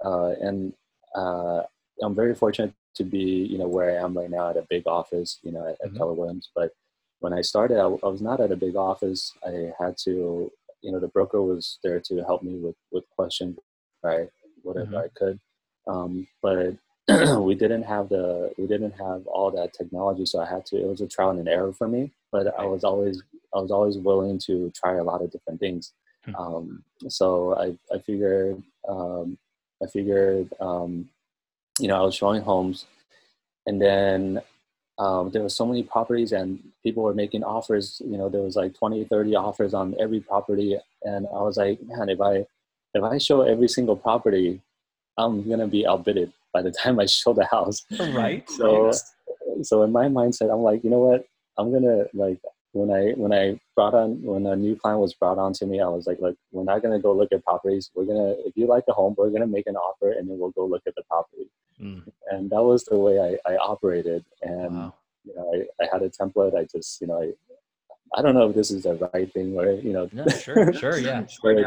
[0.04, 0.74] uh, and
[1.16, 1.64] uh,
[2.02, 3.20] I'm very fortunate to be,
[3.52, 5.92] you know, where I am right now at a big office, you know, at, at
[5.92, 5.98] Mhm.
[5.98, 6.50] Keller Williams.
[6.56, 6.72] But
[7.20, 9.32] when I started, I, I was not at a big office.
[9.46, 10.52] I had to,
[10.86, 13.58] you know, the broker was there to help me with with questions,
[14.04, 14.30] right,
[14.62, 15.04] whatever Mhm.
[15.06, 15.40] I could.
[15.88, 16.76] Um, but
[17.48, 20.78] we didn't have the we didn't have all that technology, so I had to.
[20.78, 22.12] It was a trial and error for me.
[22.32, 23.22] But I was always
[23.56, 25.94] I was always willing to try a lot of different things.
[26.26, 26.36] Hmm.
[26.36, 29.38] Um, so I I figured um,
[29.84, 31.10] I figured, um,
[31.80, 32.86] you know, I was showing homes,
[33.68, 34.42] and then
[34.98, 38.02] um, there were so many properties, and people were making offers.
[38.06, 41.80] You know, there was like 20, 30 offers on every property, and I was like,
[41.84, 42.46] man, if I
[42.94, 44.62] if I show every single property,
[45.18, 47.84] I'm gonna be outbidded by the time I show the house.
[48.00, 48.50] Right.
[48.50, 48.92] So,
[49.64, 51.26] so in my mindset, I'm like, you know what?
[51.58, 52.40] I'm gonna like
[52.72, 55.82] when I when I brought on when a new client was brought on to me,
[55.82, 57.92] I was like, look, we're not gonna go look at properties.
[57.96, 60.52] We're gonna if you like the home, we're gonna make an offer, and then we'll
[60.52, 61.50] go look at the property.
[61.82, 62.04] Mm.
[62.32, 64.24] And that was the way I, I operated.
[64.42, 64.94] And wow.
[65.24, 66.58] you know, I, I had a template.
[66.58, 67.34] I just you know I
[68.16, 70.10] I don't know if this is the right thing or you know.
[70.12, 71.26] No, sure, sure, yeah.
[71.42, 71.66] but, yeah.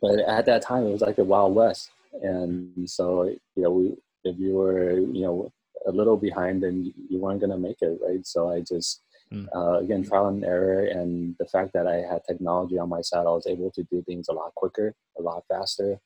[0.00, 1.90] but at that time, it was like the Wild West,
[2.22, 5.52] and so you know, we if you were you know
[5.86, 8.26] a little behind, then you weren't gonna make it, right?
[8.26, 9.46] So I just mm.
[9.54, 13.26] uh, again trial and error, and the fact that I had technology on my side,
[13.26, 16.00] I was able to do things a lot quicker, a lot faster.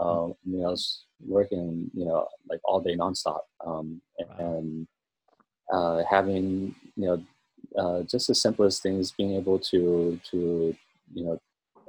[0.00, 4.00] Um, you know, I was working, you know, like all day nonstop, um,
[4.38, 4.86] and
[5.72, 7.22] uh, having you know
[7.76, 10.74] uh, just the simplest things, being able to to
[11.14, 11.40] you know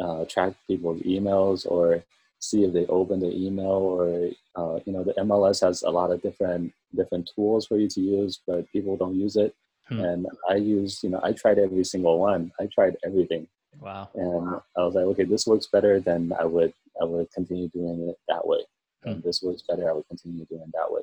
[0.04, 2.04] uh, track people's emails or
[2.40, 6.12] see if they open the email or uh, you know the MLS has a lot
[6.12, 9.56] of different different tools for you to use, but people don't use it.
[9.88, 10.00] Hmm.
[10.00, 12.52] And I use you know I tried every single one.
[12.60, 13.48] I tried everything.
[13.80, 14.10] Wow.
[14.16, 16.00] And I was like, okay, this works better.
[16.00, 18.60] than I would I would continue doing it that way.
[19.04, 19.10] Hmm.
[19.10, 19.90] And this works better.
[19.90, 21.02] I would continue doing it that way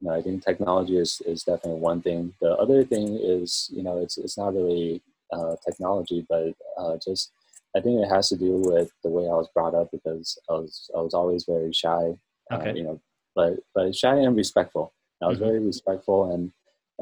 [0.00, 2.32] you know, I think technology is, is definitely one thing.
[2.40, 7.32] The other thing is, you know, it's, it's not really uh, technology, but uh, just
[7.76, 10.54] I think it has to do with the way I was brought up because I
[10.54, 12.18] was I was always very shy,
[12.50, 12.70] uh, okay.
[12.70, 13.00] uh, you know,
[13.34, 14.92] but but shy and respectful.
[15.22, 15.46] I was mm-hmm.
[15.46, 16.50] very respectful, and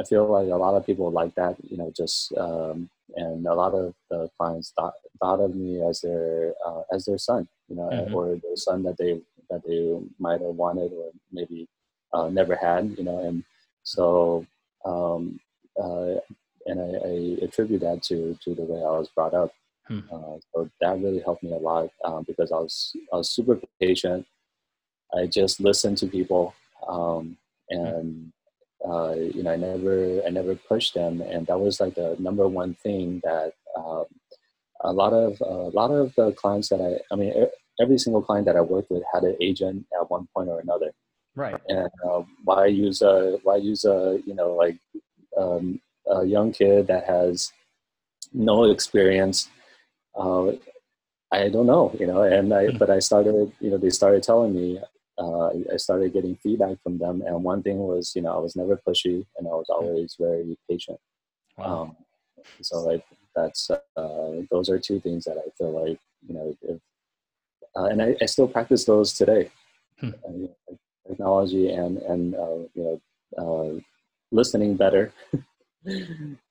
[0.00, 3.54] I feel like a lot of people like that, you know, just um, and a
[3.54, 7.76] lot of the clients thought, thought of me as their uh, as their son, you
[7.76, 8.14] know, mm-hmm.
[8.14, 11.68] or the son that they that they might have wanted or maybe
[12.12, 13.42] uh, never had, you know, and
[13.82, 14.46] so
[14.84, 15.40] um,
[15.82, 16.20] uh,
[16.66, 19.52] and I, I, attribute that to to the way I was brought up.
[19.88, 20.00] Hmm.
[20.12, 23.58] Uh, so that really helped me a lot um, because I was I was super
[23.80, 24.26] patient.
[25.14, 26.54] I just listened to people,
[26.88, 27.36] um,
[27.70, 28.32] and
[28.84, 32.46] uh, you know I never I never pushed them, and that was like the number
[32.46, 34.04] one thing that um,
[34.80, 37.32] a lot of a lot of the clients that I I mean
[37.80, 40.92] every single client that I worked with had an agent at one point or another.
[41.34, 41.60] Right.
[41.68, 44.78] And uh, why use a why use a you know like
[45.36, 47.52] um, a young kid that has
[48.32, 49.48] no experience?
[50.14, 50.52] Uh,
[51.32, 52.22] I don't know, you know.
[52.22, 52.78] And I hmm.
[52.78, 54.80] but I started, you know, they started telling me.
[55.18, 58.54] Uh, I started getting feedback from them, and one thing was, you know, I was
[58.54, 60.98] never pushy, and I was always very patient.
[61.56, 61.82] Wow.
[61.82, 61.96] Um,
[62.60, 66.80] so like that's uh, those are two things that I feel like you know, if,
[67.76, 69.50] uh, and I, I, still practice those today.
[70.00, 70.10] Hmm.
[71.06, 73.00] Technology and and uh, you know
[73.38, 73.80] uh,
[74.32, 75.12] listening better.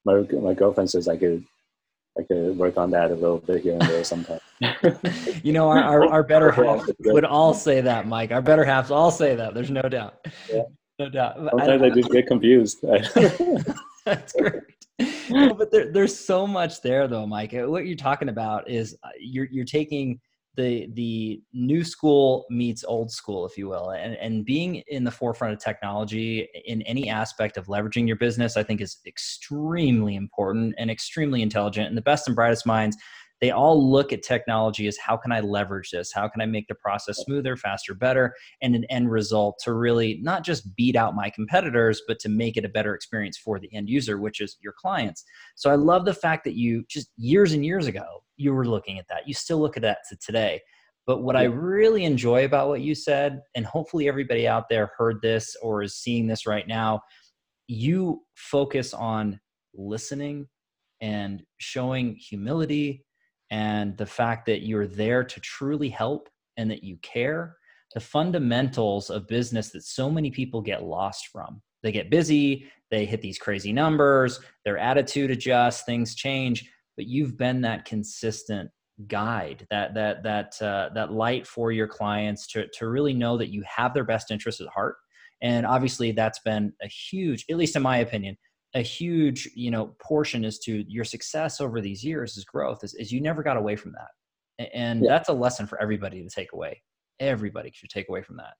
[0.05, 1.45] my my girlfriend says I could
[2.17, 4.41] I could work on that a little bit here and there sometimes.
[5.43, 8.31] you know, our, our, our better half would all say that, Mike.
[8.31, 9.53] Our better halves all say that.
[9.53, 10.25] There's no doubt.
[10.51, 10.63] Yeah.
[10.97, 11.35] No doubt.
[11.35, 12.77] Sometimes I, I just get confused.
[14.05, 14.63] That's great.
[15.29, 17.51] No, but there, there's so much there, though, Mike.
[17.53, 20.21] What you're talking about is uh, you're you're taking
[20.55, 25.11] the the new school meets old school if you will and and being in the
[25.11, 30.73] forefront of technology in any aspect of leveraging your business i think is extremely important
[30.77, 32.97] and extremely intelligent and the best and brightest minds
[33.41, 36.11] they all look at technology as how can I leverage this?
[36.13, 40.19] How can I make the process smoother, faster, better, and an end result to really
[40.21, 43.73] not just beat out my competitors, but to make it a better experience for the
[43.73, 45.23] end user, which is your clients.
[45.55, 48.99] So I love the fact that you just years and years ago, you were looking
[48.99, 49.27] at that.
[49.27, 50.61] You still look at that to today.
[51.05, 55.21] But what I really enjoy about what you said, and hopefully everybody out there heard
[55.21, 57.01] this or is seeing this right now,
[57.67, 59.39] you focus on
[59.75, 60.47] listening
[61.01, 63.05] and showing humility
[63.55, 67.55] and the fact that you're there to truly help and that you care
[67.93, 71.61] the fundamentals of business that so many people get lost from.
[71.81, 77.37] They get busy they hit these crazy numbers their attitude adjusts things change but you've
[77.37, 78.69] been that consistent
[79.07, 83.49] guide that that that uh, that light for your clients to to really know that
[83.49, 84.95] you have their best interests at heart.
[85.41, 88.37] And obviously that's been a huge at least in my opinion
[88.75, 92.93] a huge you know portion is to your success over these years is growth is,
[92.95, 94.69] is you never got away from that.
[94.73, 95.09] And yeah.
[95.09, 96.81] that's a lesson for everybody to take away.
[97.19, 98.53] Everybody should take away from that.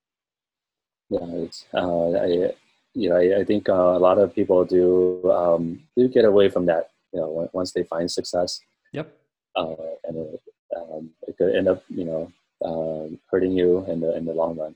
[1.10, 2.52] Yeah it's uh, I,
[2.94, 6.50] you know I, I think uh, a lot of people do um, do get away
[6.50, 8.60] from that you know once they find success.
[8.94, 9.16] Yep.
[9.56, 9.76] Uh,
[10.06, 10.42] and it,
[10.76, 12.32] um, it could end up you know
[12.64, 14.76] uh, hurting you in the in the long run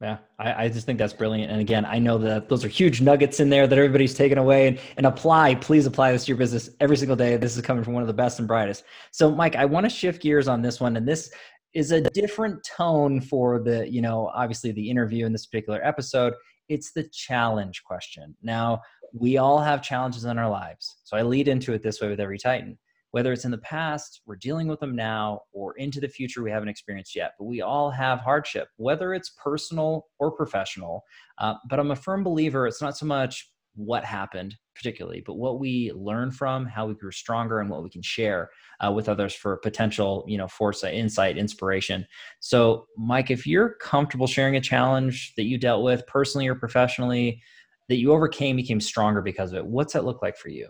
[0.00, 1.50] yeah, I, I, just think that's brilliant.
[1.50, 4.68] And again, I know that those are huge nuggets in there that everybody's taken away
[4.68, 5.54] and, and apply.
[5.54, 7.38] Please apply this to your business every single day.
[7.38, 8.84] This is coming from one of the best and brightest.
[9.10, 10.98] So, Mike, I want to shift gears on this one.
[10.98, 11.30] And this
[11.76, 16.32] is a different tone for the you know obviously the interview in this particular episode
[16.70, 18.80] it's the challenge question now
[19.12, 22.18] we all have challenges in our lives so i lead into it this way with
[22.18, 22.78] every titan
[23.16, 26.50] whether it's in the past we're dealing with them now or into the future we
[26.50, 31.02] haven't experienced yet but we all have hardship whether it's personal or professional.
[31.38, 35.58] Uh, but i'm a firm believer it's not so much what happened particularly but what
[35.58, 38.50] we learn from how we grew stronger and what we can share
[38.84, 42.04] uh, with others for potential you know foresight insight inspiration.
[42.40, 47.40] So mike if you're comfortable sharing a challenge that you dealt with personally or professionally
[47.88, 50.68] that you overcame became stronger because of it what's that look like for you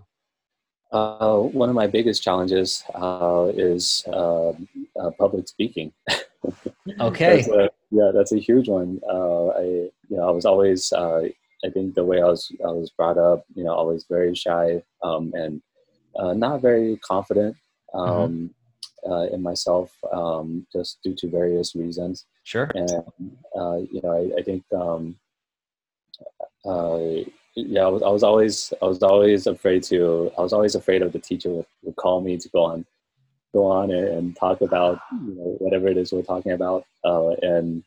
[0.92, 5.92] uh, one of my biggest challenges uh, is uh, uh public speaking.
[7.00, 7.36] okay.
[7.36, 9.00] that's a, yeah, that's a huge one.
[9.08, 11.22] Uh, I, you know, I was always uh,
[11.64, 14.82] I think the way I was I was brought up, you know, always very shy
[15.02, 15.60] um, and
[16.18, 17.56] uh, not very confident
[17.94, 18.52] um,
[19.04, 19.12] mm-hmm.
[19.12, 22.26] uh, in myself, um, just due to various reasons.
[22.44, 22.70] Sure.
[22.74, 22.90] And
[23.58, 25.16] uh, you know, I, I think um,
[26.64, 30.74] uh, yeah, I was, I was always I was always afraid to I was always
[30.74, 32.86] afraid of the teacher would, would call me to go on
[33.52, 37.30] go on and, and talk about you know whatever it is we're talking about uh,
[37.42, 37.82] and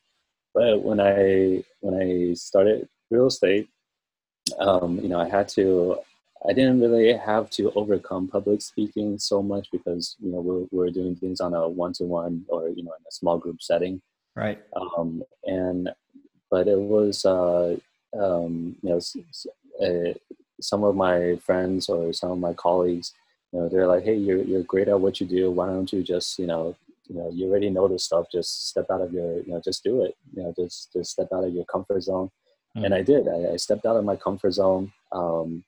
[0.54, 3.70] but when I when I started real estate,
[4.60, 5.98] um, you know, I had to,
[6.48, 10.92] I didn't really have to overcome public speaking so much because, you know, we're, we're
[10.92, 14.02] doing things on a one-to-one or, you know, in a small group setting.
[14.36, 14.60] Right.
[14.76, 15.90] Um, and,
[16.50, 17.76] but it was, uh,
[18.18, 19.00] um, you know,
[19.82, 20.14] uh,
[20.62, 23.14] some of my friends or some of my colleagues,
[23.52, 25.52] you know, they're like, Hey, you're, you're great at what you do.
[25.52, 26.76] Why don't you just, you know,
[27.08, 28.28] you know, you already know this stuff.
[28.32, 30.16] Just step out of your, you know, just do it.
[30.36, 32.30] You know, just just step out of your comfort zone
[32.78, 32.86] mm.
[32.86, 33.28] and I did.
[33.28, 34.92] I, I, stepped out of my comfort zone.
[35.12, 35.64] Um,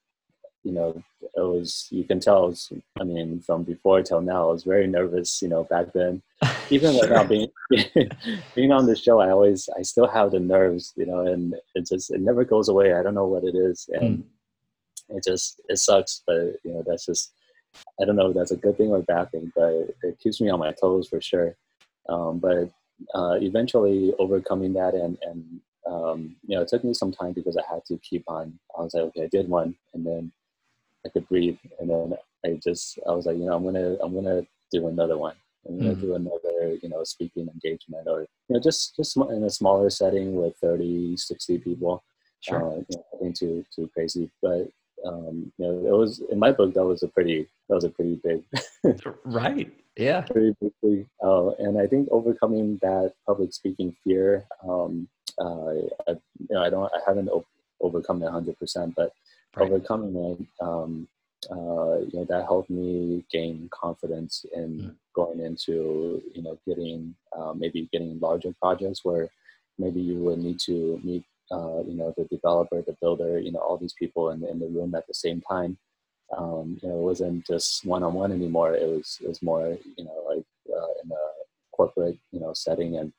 [0.64, 2.48] you know, it was you can tell.
[2.48, 5.42] Was, I mean, from before till now, I was very nervous.
[5.42, 6.22] You know, back then,
[6.70, 7.02] even sure.
[7.02, 7.52] without being
[8.56, 10.94] being on the show, I always I still have the nerves.
[10.96, 12.94] You know, and it just it never goes away.
[12.94, 15.18] I don't know what it is, and mm.
[15.18, 16.22] it just it sucks.
[16.28, 17.34] But you know, that's just
[18.00, 20.42] I don't know if that's a good thing or a bad thing, but it keeps
[20.42, 21.56] me on my toes for sure.
[22.10, 22.70] Um, but
[23.16, 27.58] uh, eventually overcoming that and, and um, you know, it took me some time because
[27.58, 28.60] I had to keep on.
[28.78, 30.32] I was like, okay, I did one, and then
[31.06, 32.14] I could breathe, and then
[32.46, 35.36] I just, I was like, you know, I'm gonna, I'm gonna do another one.
[35.68, 36.02] I'm gonna mm-hmm.
[36.02, 40.36] do another, you know, speaking engagement, or you know, just, just in a smaller setting
[40.36, 42.04] with 30, 60 people.
[42.42, 42.64] Sure.
[42.64, 44.68] Uh, you know, nothing too, too crazy, but
[45.06, 47.90] um, you know, it was in my book that was a pretty, that was a
[47.90, 48.44] pretty big,
[49.26, 49.72] right?
[49.98, 50.22] Yeah.
[50.22, 54.46] Pretty big, uh, and I think overcoming that public speaking fear.
[54.68, 55.08] Um,
[55.40, 55.74] uh,
[56.08, 57.46] I, you know, I don't, I haven't o-
[57.80, 59.12] overcome it hundred percent, but
[59.56, 59.72] right.
[59.72, 61.08] overcoming it, um,
[61.50, 64.96] uh, you know, that helped me gain confidence in mm.
[65.16, 69.28] going into, you know, getting uh, maybe getting larger projects where
[69.80, 73.60] maybe you would need to meet, uh, you know, the developer, the builder, you know,
[73.60, 75.78] all these people in, in the room at the same time.
[76.38, 78.74] Um, you know, it wasn't just one-on-one anymore.
[78.74, 82.98] It was, it was more, you know, like uh, in a corporate, you know, setting
[82.98, 83.12] and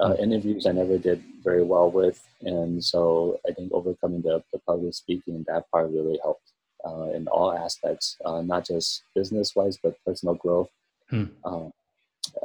[0.00, 4.58] uh, interviews I never did very well with, and so I think overcoming the, the
[4.60, 6.52] public speaking that part really helped
[6.86, 10.68] uh, in all aspects, uh, not just business wise, but personal growth.
[11.10, 11.24] Hmm.
[11.44, 11.72] Um,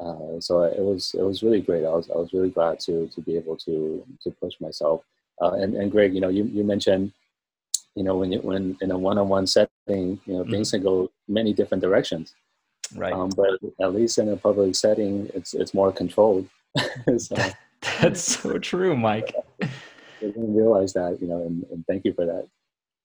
[0.02, 1.86] uh, so it was it was really great.
[1.86, 5.04] I was I was really glad to to be able to to push myself.
[5.42, 7.12] Uh, and and Greg, you know, you you mentioned,
[7.96, 10.82] you know, when you when in a one on one setting, you know, things can
[10.82, 12.34] go many different directions.
[12.96, 13.14] Right.
[13.14, 16.48] Um, but at least in a public setting, it's it's more controlled.
[17.18, 17.56] so, that,
[18.02, 19.36] that's so true, Mike.
[19.62, 19.68] I
[20.22, 22.48] didn't realize that, you know, and, and thank you for that.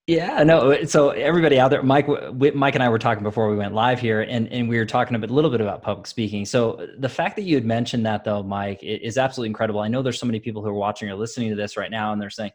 [0.06, 0.72] Yeah, no.
[0.72, 2.08] Uh, so everybody out there, Mike,
[2.54, 5.14] Mike and I were talking before we went live here, and, and we were talking
[5.14, 6.46] a, bit, a little bit about public speaking.
[6.46, 9.80] So uh, the fact that you had mentioned that, though, Mike, is absolutely incredible.
[9.80, 12.12] I know there's so many people who are watching or listening to this right now,
[12.14, 12.52] and they're saying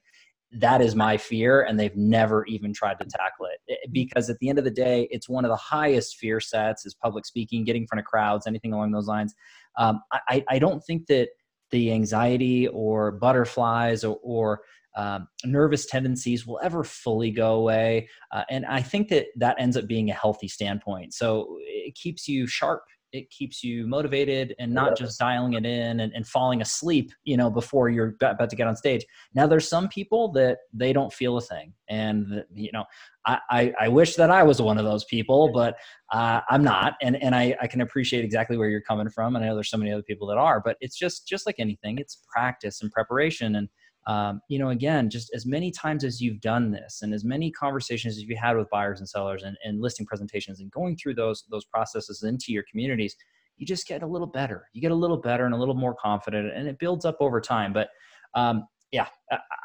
[0.54, 3.92] that is my fear, and they've never even tried to tackle it mm-hmm.
[3.92, 6.94] because at the end of the day, it's one of the highest fear sets is
[6.96, 9.34] public speaking, getting in front of crowds, anything along those lines.
[9.78, 11.30] Um, I, I don't think that
[11.72, 14.62] the anxiety or butterflies or, or
[14.96, 18.10] um, nervous tendencies will ever fully go away.
[18.32, 21.14] Uh, and I think that that ends up being a healthy standpoint.
[21.14, 26.02] So it keeps you sharp it keeps you motivated and not just dialing it in
[26.02, 29.06] and, and falling asleep you know before you're about to get on stage.
[29.34, 32.84] Now there's some people that they don't feel a thing and you know
[33.26, 35.78] I, I, I wish that I was one of those people, but
[36.12, 39.44] uh, I'm not, and and I, I can appreciate exactly where you're coming from, and
[39.44, 42.00] I know there's so many other people that are, but it's just just like anything,
[42.00, 43.70] it's practice and preparation, and
[44.08, 47.52] um, you know, again, just as many times as you've done this and as many
[47.52, 51.16] conversations as you had with buyers and sellers and, and listing presentations and going through
[51.16, 53.16] those, those processes into your communities,
[53.58, 54.68] you just get a little better.
[54.74, 57.40] You get a little better and a little more confident, and it builds up over
[57.40, 57.72] time.
[57.72, 57.90] But
[58.36, 59.08] um, yeah,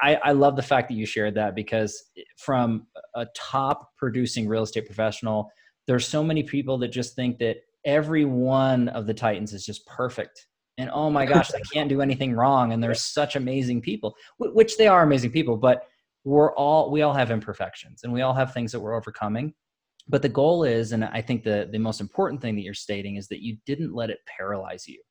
[0.03, 4.63] I, I love the fact that you shared that because from a top producing real
[4.63, 5.51] estate professional,
[5.87, 9.87] there's so many people that just think that every one of the Titans is just
[9.87, 10.47] perfect.
[10.79, 12.73] And oh my gosh, they can't do anything wrong.
[12.73, 15.83] And they're such amazing people, which they are amazing people, but
[16.25, 19.55] we're all, we all have imperfections and we all have things that we're overcoming.
[20.09, 23.17] But the goal is, and I think the, the most important thing that you're stating
[23.17, 25.03] is that you didn't let it paralyze you.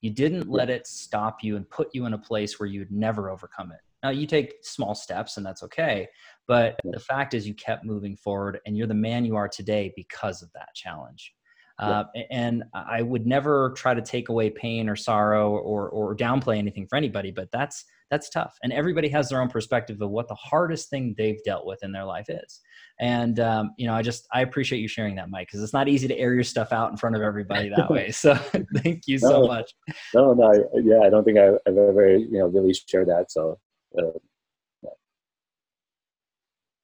[0.00, 3.30] You didn't let it stop you and put you in a place where you'd never
[3.30, 3.78] overcome it.
[4.02, 6.08] Now you take small steps and that's okay.
[6.48, 9.92] But the fact is you kept moving forward and you're the man you are today
[9.94, 11.34] because of that challenge.
[11.80, 16.58] Uh, and I would never try to take away pain or sorrow or, or downplay
[16.58, 18.56] anything for anybody, but that's that's tough.
[18.62, 21.92] And everybody has their own perspective of what the hardest thing they've dealt with in
[21.92, 22.60] their life is.
[22.98, 25.88] And um, you know, I just I appreciate you sharing that, Mike, because it's not
[25.88, 28.10] easy to air your stuff out in front of everybody that way.
[28.10, 28.34] So
[28.82, 29.72] thank you so much.
[30.14, 33.30] No, no, yeah, I don't think I've ever you know really shared that.
[33.30, 33.58] So
[33.98, 34.18] uh,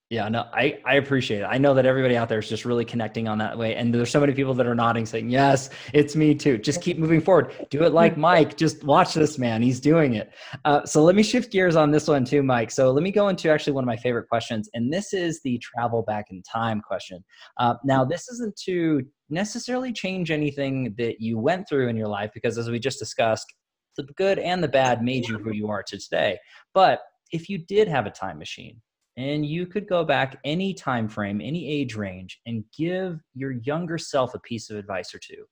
[0.09, 1.45] yeah, no, I, I appreciate it.
[1.45, 3.75] I know that everybody out there is just really connecting on that way.
[3.75, 6.59] And there's so many people that are nodding saying, yes, it's me too.
[6.59, 7.53] Just keep moving forward.
[7.71, 8.57] Do it like Mike.
[8.57, 9.63] Just watch this man.
[9.63, 10.33] He's doing it.
[10.65, 12.71] Uh, so let me shift gears on this one too, Mike.
[12.71, 14.71] So let me go into actually one of my favorite questions.
[14.75, 17.25] And this is the travel back in time question.
[17.59, 22.31] Uh, now, this isn't to necessarily change anything that you went through in your life,
[22.33, 23.53] because as we just discussed,
[23.97, 26.39] the good and the bad made you who you are to today.
[26.75, 27.01] But
[27.33, 28.81] if you did have a time machine,
[29.17, 33.99] and you could go back any time frame any age range and give your younger
[33.99, 35.45] self a piece of advice or two.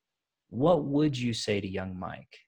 [0.51, 2.39] What would you say to young mike?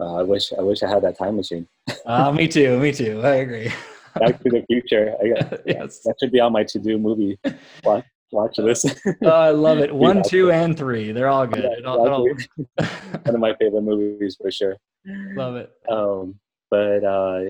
[0.00, 1.66] Uh, i wish i wish i had that time machine.
[2.06, 3.20] Uh, me too me too.
[3.22, 3.70] I agree.
[4.18, 5.14] Back to the future.
[5.22, 6.00] I, yes.
[6.04, 7.38] that should be on my to-do movie
[7.84, 8.86] watch, watch this
[9.24, 9.94] oh, i love it.
[9.94, 11.12] One two and three.
[11.12, 11.70] They're all good.
[11.80, 12.24] Yeah, all...
[12.24, 12.38] one
[13.26, 14.76] of my favorite movies for sure.
[15.34, 15.70] Love it.
[15.90, 16.38] Um,
[16.70, 17.40] but uh,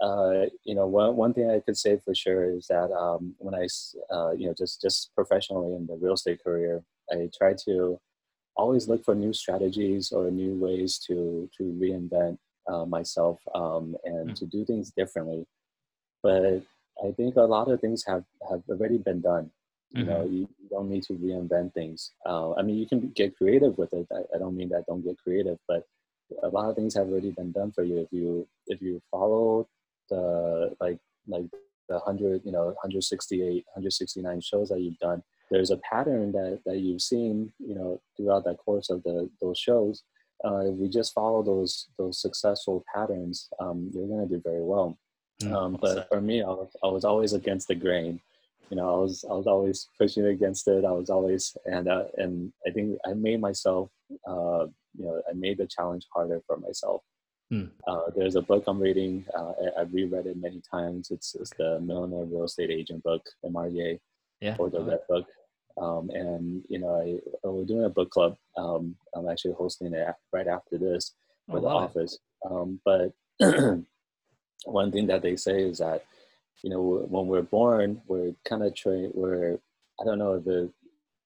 [0.00, 3.54] uh, you know, one, one thing I could say for sure is that um, when
[3.54, 3.66] I,
[4.14, 7.98] uh, you know, just, just professionally in the real estate career, I try to
[8.56, 12.38] always look for new strategies or new ways to, to reinvent
[12.70, 14.34] uh, myself um, and mm-hmm.
[14.34, 15.46] to do things differently.
[16.22, 16.62] But
[17.04, 19.50] I think a lot of things have, have already been done.
[19.90, 20.10] You mm-hmm.
[20.10, 22.12] know, you, don't need to reinvent things.
[22.26, 24.06] Uh, I mean, you can get creative with it.
[24.12, 25.84] I, I don't mean that don't get creative, but
[26.42, 29.66] a lot of things have already been done for you if you if you follow
[30.08, 31.44] the like like
[31.88, 36.78] the 100 you know 168 169 shows that you've done there's a pattern that that
[36.78, 40.02] you've seen you know throughout that course of the those shows.
[40.44, 44.62] Uh, if we just follow those those successful patterns um, you're going to do very
[44.62, 44.96] well.
[45.42, 48.20] Mm, um, but for me I was, I was always against the grain.
[48.70, 50.84] You know i was i was always pushing against it.
[50.84, 53.90] I was always and uh, and i think i made myself
[54.28, 54.66] uh,
[54.96, 57.02] you know i made the challenge harder for myself
[57.50, 57.64] Hmm.
[57.86, 59.24] Uh, there's a book I'm reading.
[59.36, 61.10] Uh, I've reread it many times.
[61.10, 63.98] It's, it's the Millionaire Real Estate Agent book, MREA,
[64.40, 64.56] yeah.
[64.58, 65.26] or the Red Book.
[65.80, 68.36] Um, and you know, I, we're doing a book club.
[68.56, 71.14] Um, I'm actually hosting it right after this
[71.48, 72.18] oh, for the office.
[72.48, 73.12] Um, but
[74.64, 76.04] one thing that they say is that
[76.62, 79.12] you know when we're born, we're kind of trained.
[79.14, 79.58] We're
[80.00, 80.70] I don't know if it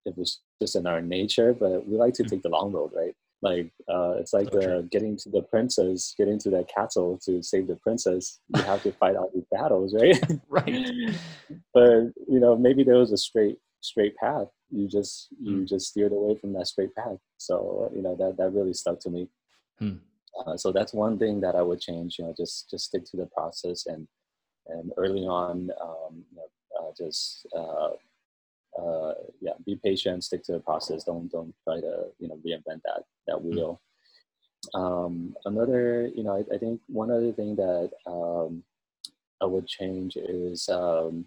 [0.05, 2.29] if it's just in our nature, but we like to hmm.
[2.29, 3.15] take the long road, right?
[3.43, 7.67] Like uh, it's like the, getting to the princess, getting to the castle to save
[7.67, 8.39] the princess.
[8.55, 10.23] You have to fight all these battles, right?
[10.49, 11.17] right.
[11.75, 14.47] but you know, maybe there was a straight straight path.
[14.71, 15.69] You just you mm.
[15.69, 17.19] just steered away from that straight path.
[17.39, 19.29] So you know that that really stuck to me.
[19.79, 19.97] Hmm.
[20.47, 22.17] Uh, so that's one thing that I would change.
[22.19, 24.07] You know, just just stick to the process and
[24.69, 27.91] and early on, um, you know, uh, just uh,
[28.81, 31.05] uh, yeah, be patient, stick to the process.
[31.05, 33.49] Don't don't try to you know reinvent that that hmm.
[33.49, 33.81] wheel.
[34.75, 38.63] Um, another, you know, I, I, think one other thing that um,
[39.41, 41.25] I would change is um,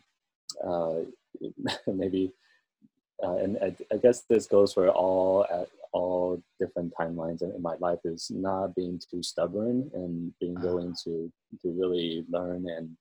[0.66, 1.00] uh,
[1.88, 2.32] maybe,
[3.22, 7.62] uh, and I, I, guess this goes for all at all different timelines in, in
[7.62, 10.68] my life is not being too stubborn and being uh-huh.
[10.68, 12.96] willing to to really learn and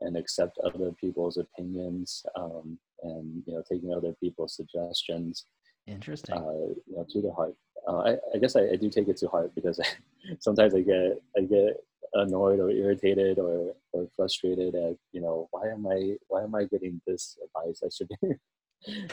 [0.00, 5.46] and accept other people's opinions um, and you know taking other people's suggestions
[5.86, 7.54] interesting uh, you know to the heart
[7.88, 9.80] uh, I, I, guess I, I, do take it to heart because
[10.40, 11.76] sometimes i get i get
[12.14, 16.64] annoyed or irritated or, or frustrated at you know why am i why am i
[16.64, 18.10] getting this advice i should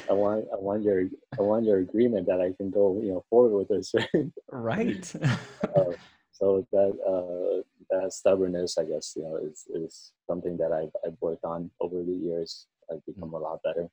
[0.10, 1.06] I want I want your
[1.38, 3.94] I want your agreement that I can go you know forward with this.
[4.52, 5.14] right.
[5.76, 5.94] uh,
[6.32, 11.18] so that uh, that stubbornness, I guess, you know, is is something that I've I've
[11.22, 12.68] worked on over the years.
[12.92, 13.36] I've become mm.
[13.36, 13.90] a lot better,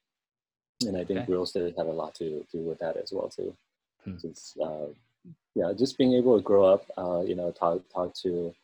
[0.83, 1.33] and I think okay.
[1.33, 3.55] real estate had a lot to do with that as well too.
[4.07, 4.21] Mm.
[4.21, 4.87] Just uh,
[5.55, 8.55] yeah, just being able to grow up, uh, you know, talk talk to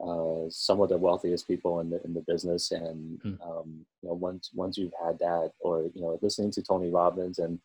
[0.00, 3.40] uh, some of the wealthiest people in the in the business, and mm.
[3.48, 7.38] um, you know, once once you've had that, or you know, listening to Tony Robbins,
[7.38, 7.58] and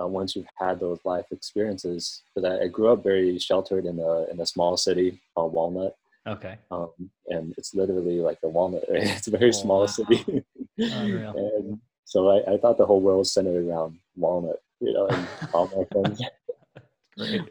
[0.00, 3.98] uh, once you've had those life experiences, because I, I, grew up very sheltered in
[3.98, 5.96] a in a small city called Walnut.
[6.26, 6.58] Okay.
[6.70, 6.90] Um,
[7.28, 8.84] and it's literally like a walnut.
[8.90, 9.04] Right?
[9.04, 9.86] It's a very oh, small wow.
[9.86, 10.44] city.
[10.78, 14.60] And so I, I thought the whole world was centered around Walnut.
[14.80, 16.20] You know, and all my friends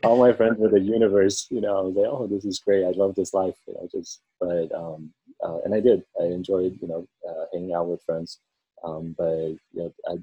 [0.04, 2.86] all my friends were the universe, you know, I was like, oh, this is great.
[2.86, 5.12] I love this life, you know, just, but, um,
[5.44, 8.40] uh, and I did, I enjoyed, you know, uh, hanging out with friends.
[8.84, 10.14] Um, but, you know, I,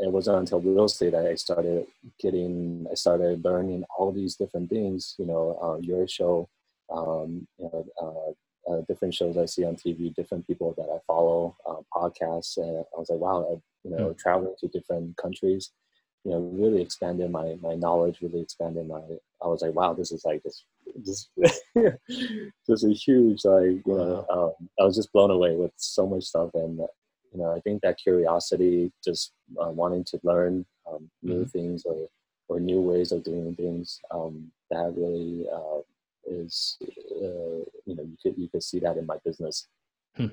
[0.00, 1.86] it wasn't until real estate I started
[2.20, 6.48] getting, I started learning all these different things, you know, uh, your show,
[6.90, 10.98] um, you know, uh, uh, different shows I see on TV, different people that I
[11.06, 11.75] follow, uh,
[12.10, 12.56] podcasts.
[12.56, 14.18] And I was like, wow, I, you know, mm.
[14.18, 15.70] traveling to different countries,
[16.26, 19.00] you know really expanded my my knowledge really expanded my
[19.42, 20.64] i was like wow this is like this
[20.96, 21.28] this
[22.68, 26.24] just a huge like you know um, i was just blown away with so much
[26.24, 26.78] stuff and
[27.32, 29.32] you know i think that curiosity just
[29.62, 31.50] uh, wanting to learn um, new mm-hmm.
[31.50, 32.08] things or
[32.48, 35.80] or new ways of doing things um, that really uh,
[36.26, 39.68] is uh, you know you could you could see that in my business
[40.16, 40.26] hmm.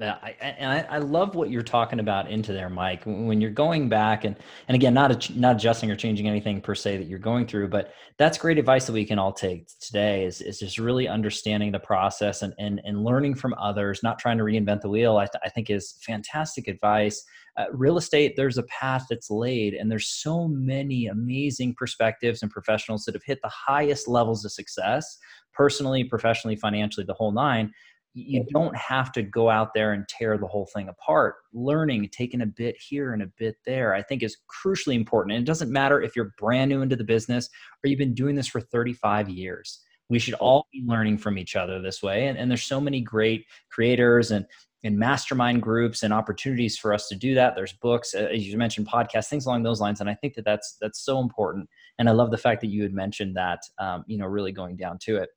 [0.00, 3.02] Yeah, I, and I, I, love what you're talking about into there, Mike.
[3.04, 4.34] When you're going back and
[4.66, 7.68] and again, not a, not adjusting or changing anything per se that you're going through,
[7.68, 10.24] but that's great advice that we can all take today.
[10.24, 14.38] Is is just really understanding the process and and and learning from others, not trying
[14.38, 15.18] to reinvent the wheel.
[15.18, 17.22] I, I think is fantastic advice.
[17.58, 22.50] Uh, real estate, there's a path that's laid, and there's so many amazing perspectives and
[22.50, 25.18] professionals that have hit the highest levels of success,
[25.52, 27.70] personally, professionally, financially, the whole nine
[28.14, 31.36] you don't have to go out there and tear the whole thing apart.
[31.52, 35.36] Learning, taking a bit here and a bit there, I think is crucially important.
[35.36, 37.48] And it doesn't matter if you're brand new into the business
[37.84, 39.80] or you've been doing this for 35 years.
[40.08, 42.26] We should all be learning from each other this way.
[42.26, 44.46] And, and there's so many great creators and
[44.82, 47.54] and mastermind groups and opportunities for us to do that.
[47.54, 50.00] There's books, as you mentioned, podcasts, things along those lines.
[50.00, 51.68] And I think that that's that's so important.
[51.98, 54.76] And I love the fact that you had mentioned that, um, you know, really going
[54.76, 55.28] down to it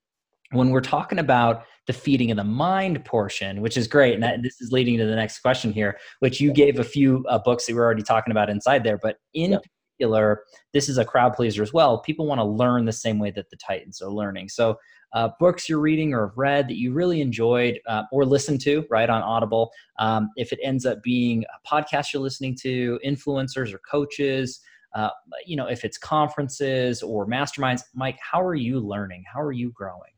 [0.54, 4.42] when we're talking about the feeding of the mind portion, which is great, and that,
[4.42, 7.66] this is leading to the next question here, which you gave a few uh, books
[7.66, 9.58] that we are already talking about inside there, but in yeah.
[9.58, 12.00] particular, this is a crowd pleaser as well.
[12.00, 14.50] People want to learn the same way that the Titans are learning.
[14.50, 14.78] So,
[15.14, 18.84] uh, books you're reading or have read that you really enjoyed uh, or listened to,
[18.90, 19.72] right, on Audible.
[20.00, 24.60] Um, if it ends up being a podcast you're listening to, influencers or coaches,
[24.96, 25.10] uh,
[25.46, 29.24] you know, if it's conferences or masterminds, Mike, how are you learning?
[29.32, 30.13] How are you growing?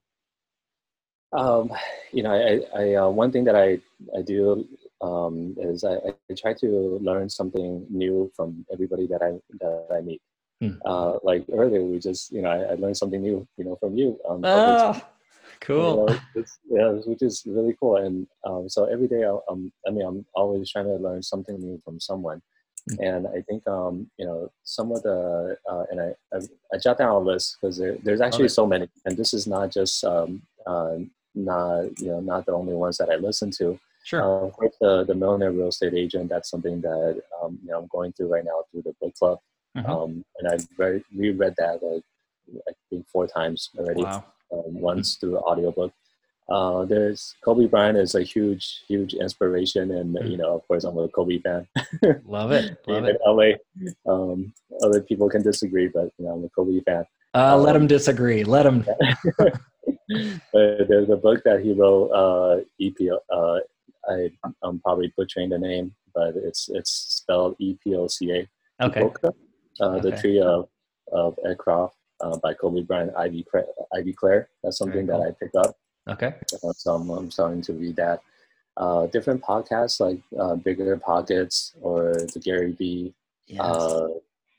[1.36, 1.72] Um,
[2.12, 3.80] you know, I, I uh, one thing that I
[4.18, 4.66] I do
[5.02, 5.96] um, is I,
[6.30, 10.22] I, try to learn something new from everybody that I that I meet.
[10.62, 10.76] Hmm.
[10.86, 13.98] Uh, like earlier, we just you know I, I, learned something new you know from
[13.98, 14.18] you.
[14.28, 15.02] Um, oh,
[15.60, 16.08] cool.
[16.36, 17.98] You know, yeah, which is really cool.
[17.98, 21.60] And um, so every day, I, um, I mean, I'm always trying to learn something
[21.60, 22.42] new from someone.
[22.90, 23.04] Hmm.
[23.04, 26.40] And I think um, you know some of the uh, and I, I,
[26.74, 28.54] I jot down a list because there, there's actually okay.
[28.54, 30.98] so many, and this is not just um, uh,
[31.36, 33.80] not you know not the only ones that I listen to.
[34.04, 34.22] Sure.
[34.22, 36.30] Uh, of course, the the millionaire real estate agent.
[36.30, 39.40] That's something that um, you know I'm going through right now through the book club,
[39.78, 39.90] mm-hmm.
[39.90, 42.04] um, and I've read, reread that like
[42.68, 44.04] I think four times already.
[44.04, 44.24] Wow.
[44.52, 45.20] Um, once mm-hmm.
[45.20, 45.92] through the audiobook.
[46.48, 50.28] Uh, there's Kobe Bryant is a huge, huge inspiration, and mm-hmm.
[50.28, 51.68] you know, of course, I'm a Kobe fan.
[52.28, 53.18] Love it, love it.
[53.26, 53.54] LA,
[54.06, 57.06] um, other people can disagree, but you know, I'm a Kobe fan.
[57.34, 58.44] Uh, um, let them disagree.
[58.44, 58.86] Let them.
[60.08, 63.18] there's a book that he wrote, uh, EPO.
[63.30, 63.60] Uh,
[64.08, 64.30] I,
[64.64, 68.86] am probably butchering the name, but it's it's spelled E P O C A.
[68.86, 69.02] Okay.
[69.02, 69.32] uh,
[69.82, 70.10] okay.
[70.10, 70.70] The Tree of,
[71.12, 71.92] of Ecrof
[72.22, 73.46] uh, by Kobe Bryant, Ivy,
[73.94, 74.50] Ivy Claire.
[74.64, 75.20] That's something cool.
[75.20, 75.76] that I picked up.
[76.08, 76.36] Okay.
[76.64, 78.22] Uh, so I'm, I'm, starting to read that.
[78.78, 83.14] Uh, different podcasts like uh, Bigger Pockets or the Gary Vee,
[83.48, 83.60] yes.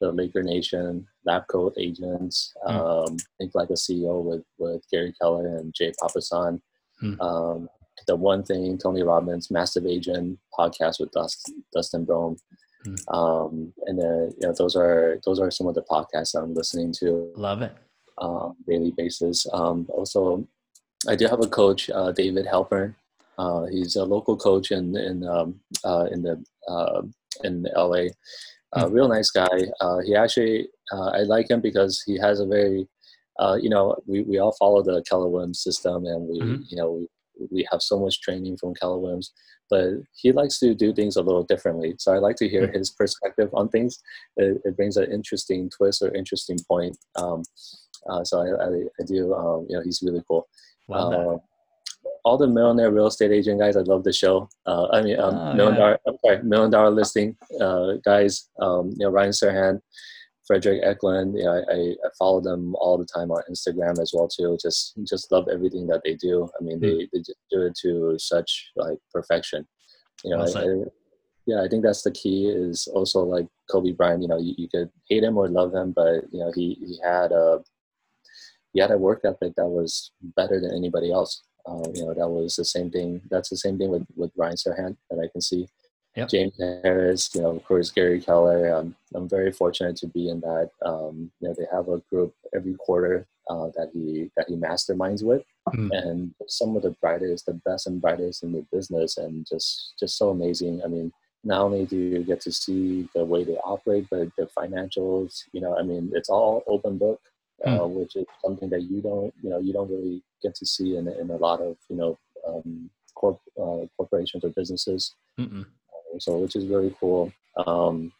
[0.00, 2.70] The Laker Nation, Lab Coat Agents, mm.
[3.08, 6.60] um, Think Like a CEO with, with Gary Keller and Jay Papasan.
[7.02, 7.20] Mm.
[7.20, 7.68] Um,
[8.06, 12.38] the One Thing, Tony Robbins, Massive Agent podcast with Dust, Dustin Brohm.
[12.86, 13.14] Mm.
[13.14, 16.92] Um, and then you know those are those are some of the podcasts I'm listening
[17.00, 17.32] to.
[17.36, 17.74] Love it.
[18.18, 19.46] Um, daily basis.
[19.52, 20.46] Um, also,
[21.08, 22.94] I do have a coach, uh, David Halpern.
[23.38, 27.02] Uh, he's a local coach in in um, uh, in the uh,
[27.44, 28.08] in LA,
[28.72, 29.46] a real nice guy.
[29.80, 32.88] Uh, he actually, uh, I like him because he has a very,
[33.38, 36.62] uh, you know, we, we all follow the Keller Williams system and we, mm-hmm.
[36.68, 37.06] you know,
[37.38, 39.32] we, we have so much training from Keller Williams,
[39.70, 41.94] but he likes to do things a little differently.
[41.98, 42.78] So I like to hear mm-hmm.
[42.78, 43.98] his perspective on things.
[44.36, 46.96] It, it, brings an interesting twist or interesting point.
[47.16, 47.42] Um,
[48.08, 48.68] Uh, so I, I,
[49.00, 49.34] I do.
[49.34, 50.46] Um, you know, he's really cool.
[50.92, 51.38] Uh,
[52.24, 54.48] all the millionaire real estate agent guys, I love the show.
[54.66, 55.80] Uh, I mean, um, Oh, million yeah.
[55.80, 58.48] dollar, I'm sorry, million dollar listing uh, guys.
[58.60, 59.80] Um, you know, Ryan Serhant,
[60.48, 61.36] Fredrik Eklund.
[61.38, 64.56] You know, I, I, follow them all the time on Instagram as well too.
[64.60, 66.48] Just just love everything that they do.
[66.58, 69.66] I mean, they they just do it to such like perfection.
[70.24, 70.90] You know, Well I- I-
[71.48, 72.48] yeah, I think that's the key.
[72.48, 74.20] Is also like Kobe Bryant.
[74.20, 76.98] You know, you, you could hate him or love him, but you know, he he
[77.04, 77.60] had a
[78.72, 81.42] he had a work ethic that was better than anybody else.
[81.66, 83.20] Uh, you know, that was the same thing.
[83.30, 85.68] That's the same thing with with Ryan Serhant that I can see.
[86.16, 86.28] Yep.
[86.30, 88.74] James Harris, you know, of course, Gary Keller.
[88.74, 90.70] Um, I'm very fortunate to be in that.
[90.84, 95.22] Um, you know, they have a group every quarter uh, that he that he masterminds
[95.22, 95.90] with, Hmm.
[95.92, 100.16] and some of the brightest, the best and brightest in the business, and just just
[100.16, 100.80] so amazing.
[100.84, 101.12] I mean,
[101.44, 105.42] not only do you get to see the way they operate, but the financials.
[105.52, 107.20] You know, I mean, it's all open book,
[107.64, 110.96] uh, which is something that you don't, you know, you don't really get to see
[110.96, 115.64] in in a lot of you know um, corp uh, corporations or businesses Mm-mm.
[116.18, 117.32] so which is really cool.
[117.66, 118.12] Um,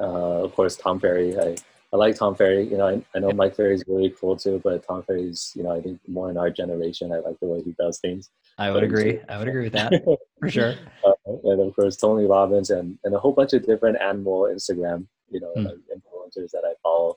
[0.00, 1.36] uh, of course, Tom Ferry.
[1.38, 1.56] I,
[1.92, 2.64] I like Tom Ferry.
[2.64, 5.62] You know, I, I know Mike Ferry is really cool too, but Tom Ferry's, you
[5.62, 7.12] know, I think more in our generation.
[7.12, 8.30] I like the way he does things.
[8.58, 9.20] I would agree.
[9.28, 9.92] I would agree with that
[10.40, 10.74] for sure.
[11.04, 11.12] Uh,
[11.44, 15.40] and of course, Tony Robbins and, and a whole bunch of different animal Instagram, you
[15.40, 15.64] know, Hmm.
[15.64, 17.16] like influencers that I follow.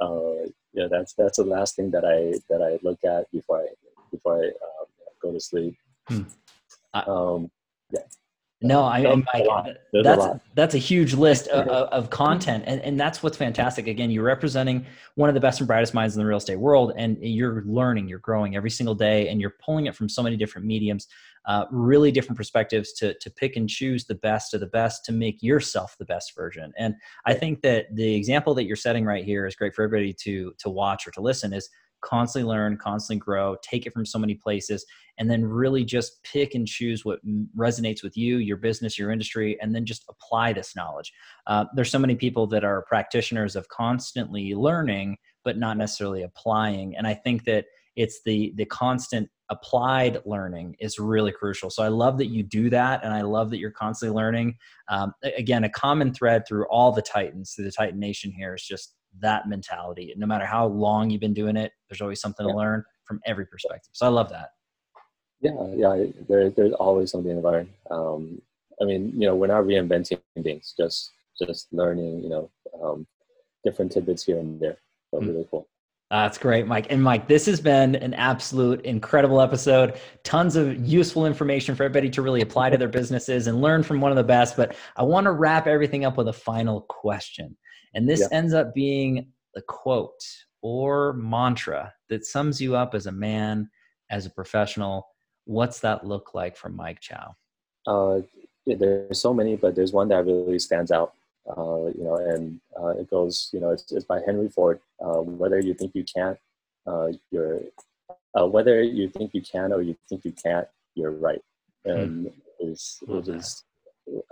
[0.00, 3.68] Uh, yeah, that's that's the last thing that I that I look at before I
[4.10, 4.86] before I um,
[5.22, 5.76] go to sleep.
[6.08, 6.22] Hmm.
[6.94, 7.50] I- Um,
[8.62, 12.78] No, I There's mean, a that's that's a huge list of, of, of content, and
[12.82, 13.86] and that's what's fantastic.
[13.86, 16.92] Again, you're representing one of the best and brightest minds in the real estate world,
[16.96, 20.36] and you're learning, you're growing every single day, and you're pulling it from so many
[20.36, 21.06] different mediums,
[21.46, 25.12] uh, really different perspectives to to pick and choose the best of the best to
[25.12, 26.72] make yourself the best version.
[26.78, 26.94] And
[27.26, 30.52] I think that the example that you're setting right here is great for everybody to
[30.58, 31.52] to watch or to listen.
[31.52, 31.68] Is
[32.02, 34.84] constantly learn, constantly grow, take it from so many places,
[35.18, 37.20] and then really just pick and choose what
[37.56, 41.12] resonates with you, your business, your industry, and then just apply this knowledge.
[41.46, 46.96] Uh, there's so many people that are practitioners of constantly learning, but not necessarily applying.
[46.96, 47.66] And I think that
[47.96, 51.68] it's the the constant applied learning is really crucial.
[51.70, 54.56] So I love that you do that, and I love that you're constantly learning.
[54.88, 58.62] Um, again, a common thread through all the Titans, through the Titan Nation here, is
[58.64, 60.14] just that mentality.
[60.16, 62.52] No matter how long you've been doing it, there's always something Yeah.
[62.52, 63.90] to learn from every perspective.
[63.92, 64.50] So I love that.
[65.40, 66.06] Yeah, yeah.
[66.28, 67.68] There, there's always something to learn.
[67.90, 68.40] Um,
[68.80, 72.22] I mean, you know, we're not reinventing things, just just learning.
[72.22, 72.50] You know,
[72.82, 73.06] um,
[73.64, 74.76] different tidbits here and there.
[75.10, 75.26] So Mm.
[75.26, 75.66] really cool.
[76.10, 76.88] That's great, Mike.
[76.90, 80.00] And Mike, this has been an absolute incredible episode.
[80.24, 84.00] Tons of useful information for everybody to really apply to their businesses and learn from
[84.00, 84.56] one of the best.
[84.56, 87.56] But I want to wrap everything up with a final question.
[87.94, 88.36] And this Yeah.
[88.36, 90.20] ends up being the quote
[90.62, 93.70] or mantra that sums you up as a man,
[94.10, 95.06] as a professional.
[95.44, 97.36] What's that look like for Mike Chow?
[97.86, 98.20] Uh,
[98.66, 101.14] there's so many, but there's one that really stands out.
[101.48, 103.50] Uh, you know, and uh, it goes.
[103.52, 104.80] You know, it's, it's by Henry Ford.
[105.00, 106.38] Uh, whether you think you can't,
[106.86, 107.60] uh, you're.
[108.38, 111.42] Uh, whether you think you can or you think you can't, you're right.
[111.84, 112.30] And
[112.60, 113.64] is Love it is.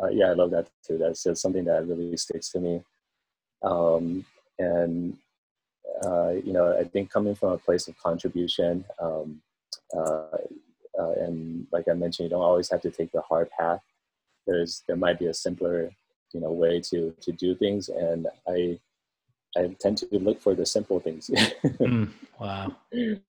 [0.03, 0.99] Uh, yeah, I love that too.
[0.99, 2.83] That's just something that really sticks to me.
[3.63, 4.25] Um,
[4.59, 5.17] and
[6.05, 9.41] uh, you know, I think coming from a place of contribution, um,
[9.97, 10.39] uh,
[10.99, 13.81] uh, and like I mentioned, you don't always have to take the hard path.
[14.47, 15.91] There's there might be a simpler,
[16.33, 18.79] you know, way to to do things, and I
[19.57, 21.31] I tend to look for the simple things.
[21.79, 22.11] Mm,
[22.41, 22.77] wow.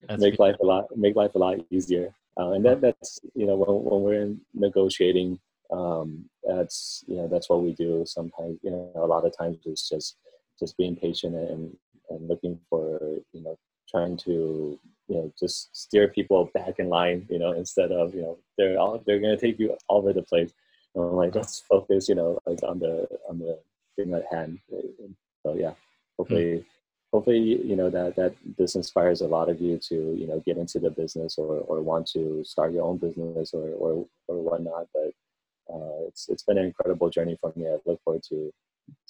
[0.08, 2.14] That's make life a lot make life a lot easier.
[2.38, 5.40] Uh, and that that's you know when when we're in negotiating,
[5.72, 8.04] um, that's you know that's what we do.
[8.06, 10.18] Sometimes you know a lot of times it's just
[10.60, 11.76] just being patient and
[12.10, 13.00] and looking for
[13.34, 13.58] you know
[13.90, 18.22] trying to you know just steer people back in line you know instead of you
[18.22, 20.54] know they're all they're gonna take you all over the place.
[20.96, 23.60] And I'm like let's focus you know like on the on the
[23.96, 24.60] thing at hand.
[25.44, 25.74] So yeah,
[26.18, 26.66] hopefully
[27.12, 30.58] hopefully you know that that this inspires a lot of you to you know get
[30.58, 34.88] into the business or or want to start your own business or or or whatnot.
[34.94, 35.14] But
[35.74, 37.68] uh, it's it's been an incredible journey for me.
[37.68, 38.52] I look forward to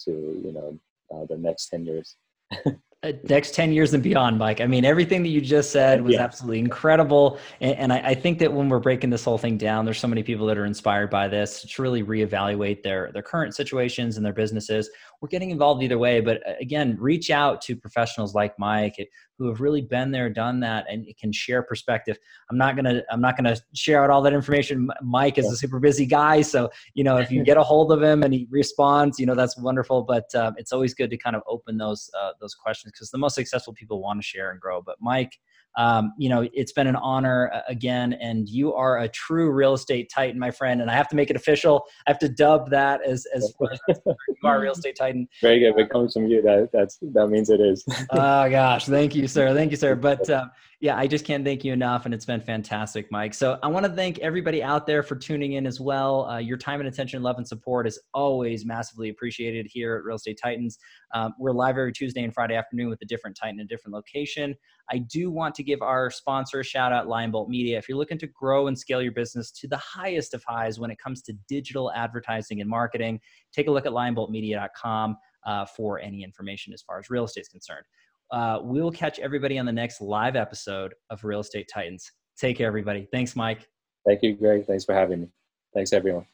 [0.05, 0.79] to you know
[1.13, 2.15] uh, the next ten years.
[3.01, 4.59] uh, next 10 years and beyond mike.
[4.59, 6.21] I mean everything that you just said was Yeah.
[6.21, 7.39] absolutely incredible.
[7.61, 10.07] And, and I, I think that when we're breaking this whole thing down there's so
[10.07, 14.25] many people that are inspired by this to really reevaluate their their current situations and
[14.25, 14.89] their businesses.
[15.21, 18.95] We're getting involved either way but uh, again reach out to professionals like mike
[19.37, 22.17] who have really been there done that and can share perspective.
[22.51, 24.89] I'm not gonna i'm not gonna share out all that information.
[25.01, 28.03] Mike is a super busy guy so you know if you get a hold of
[28.03, 30.01] him and he responds you know that's wonderful.
[30.03, 33.17] But um, it's always good to kind of open those uh, those questions because the
[33.17, 34.81] most successful people want to share and grow.
[34.81, 35.37] But Mike,
[35.77, 39.73] um, you know, it's been an honor uh, again, and you are a true real
[39.73, 40.81] estate titan, my friend.
[40.81, 41.83] And I have to make it official.
[42.07, 43.53] I have to dub that as as,
[43.89, 45.27] as you are real estate titan.
[45.41, 45.69] Very good.
[45.69, 47.85] If it comes from you, that that's that means it is.
[48.11, 49.53] oh gosh, thank you, sir.
[49.53, 49.95] Thank you, sir.
[49.95, 50.51] But um,
[50.81, 53.33] yeah, I just can't thank you enough, and it's been fantastic, Mike.
[53.33, 56.25] So I want to thank everybody out there for tuning in as well.
[56.29, 60.15] Uh, your time and attention, love, and support is always massively appreciated here at Real
[60.15, 60.77] Estate Titans.
[61.13, 64.55] Um, we're live every Tuesday and Friday afternoon with a different Titan, a different location.
[64.89, 67.77] I do want to give our sponsor a shout out, Lionbolt Media.
[67.77, 70.91] If you're looking to grow and scale your business to the highest of highs when
[70.91, 73.19] it comes to digital advertising and marketing,
[73.51, 77.49] take a look at lionboltmedia.com uh, for any information as far as real estate is
[77.49, 77.83] concerned.
[78.31, 82.11] Uh, we'll catch everybody on the next live episode of Real Estate Titans.
[82.37, 83.07] Take care, everybody.
[83.11, 83.67] Thanks, Mike.
[84.05, 84.65] Thank you, Greg.
[84.65, 85.27] Thanks for having me.
[85.73, 86.25] Thanks, everyone.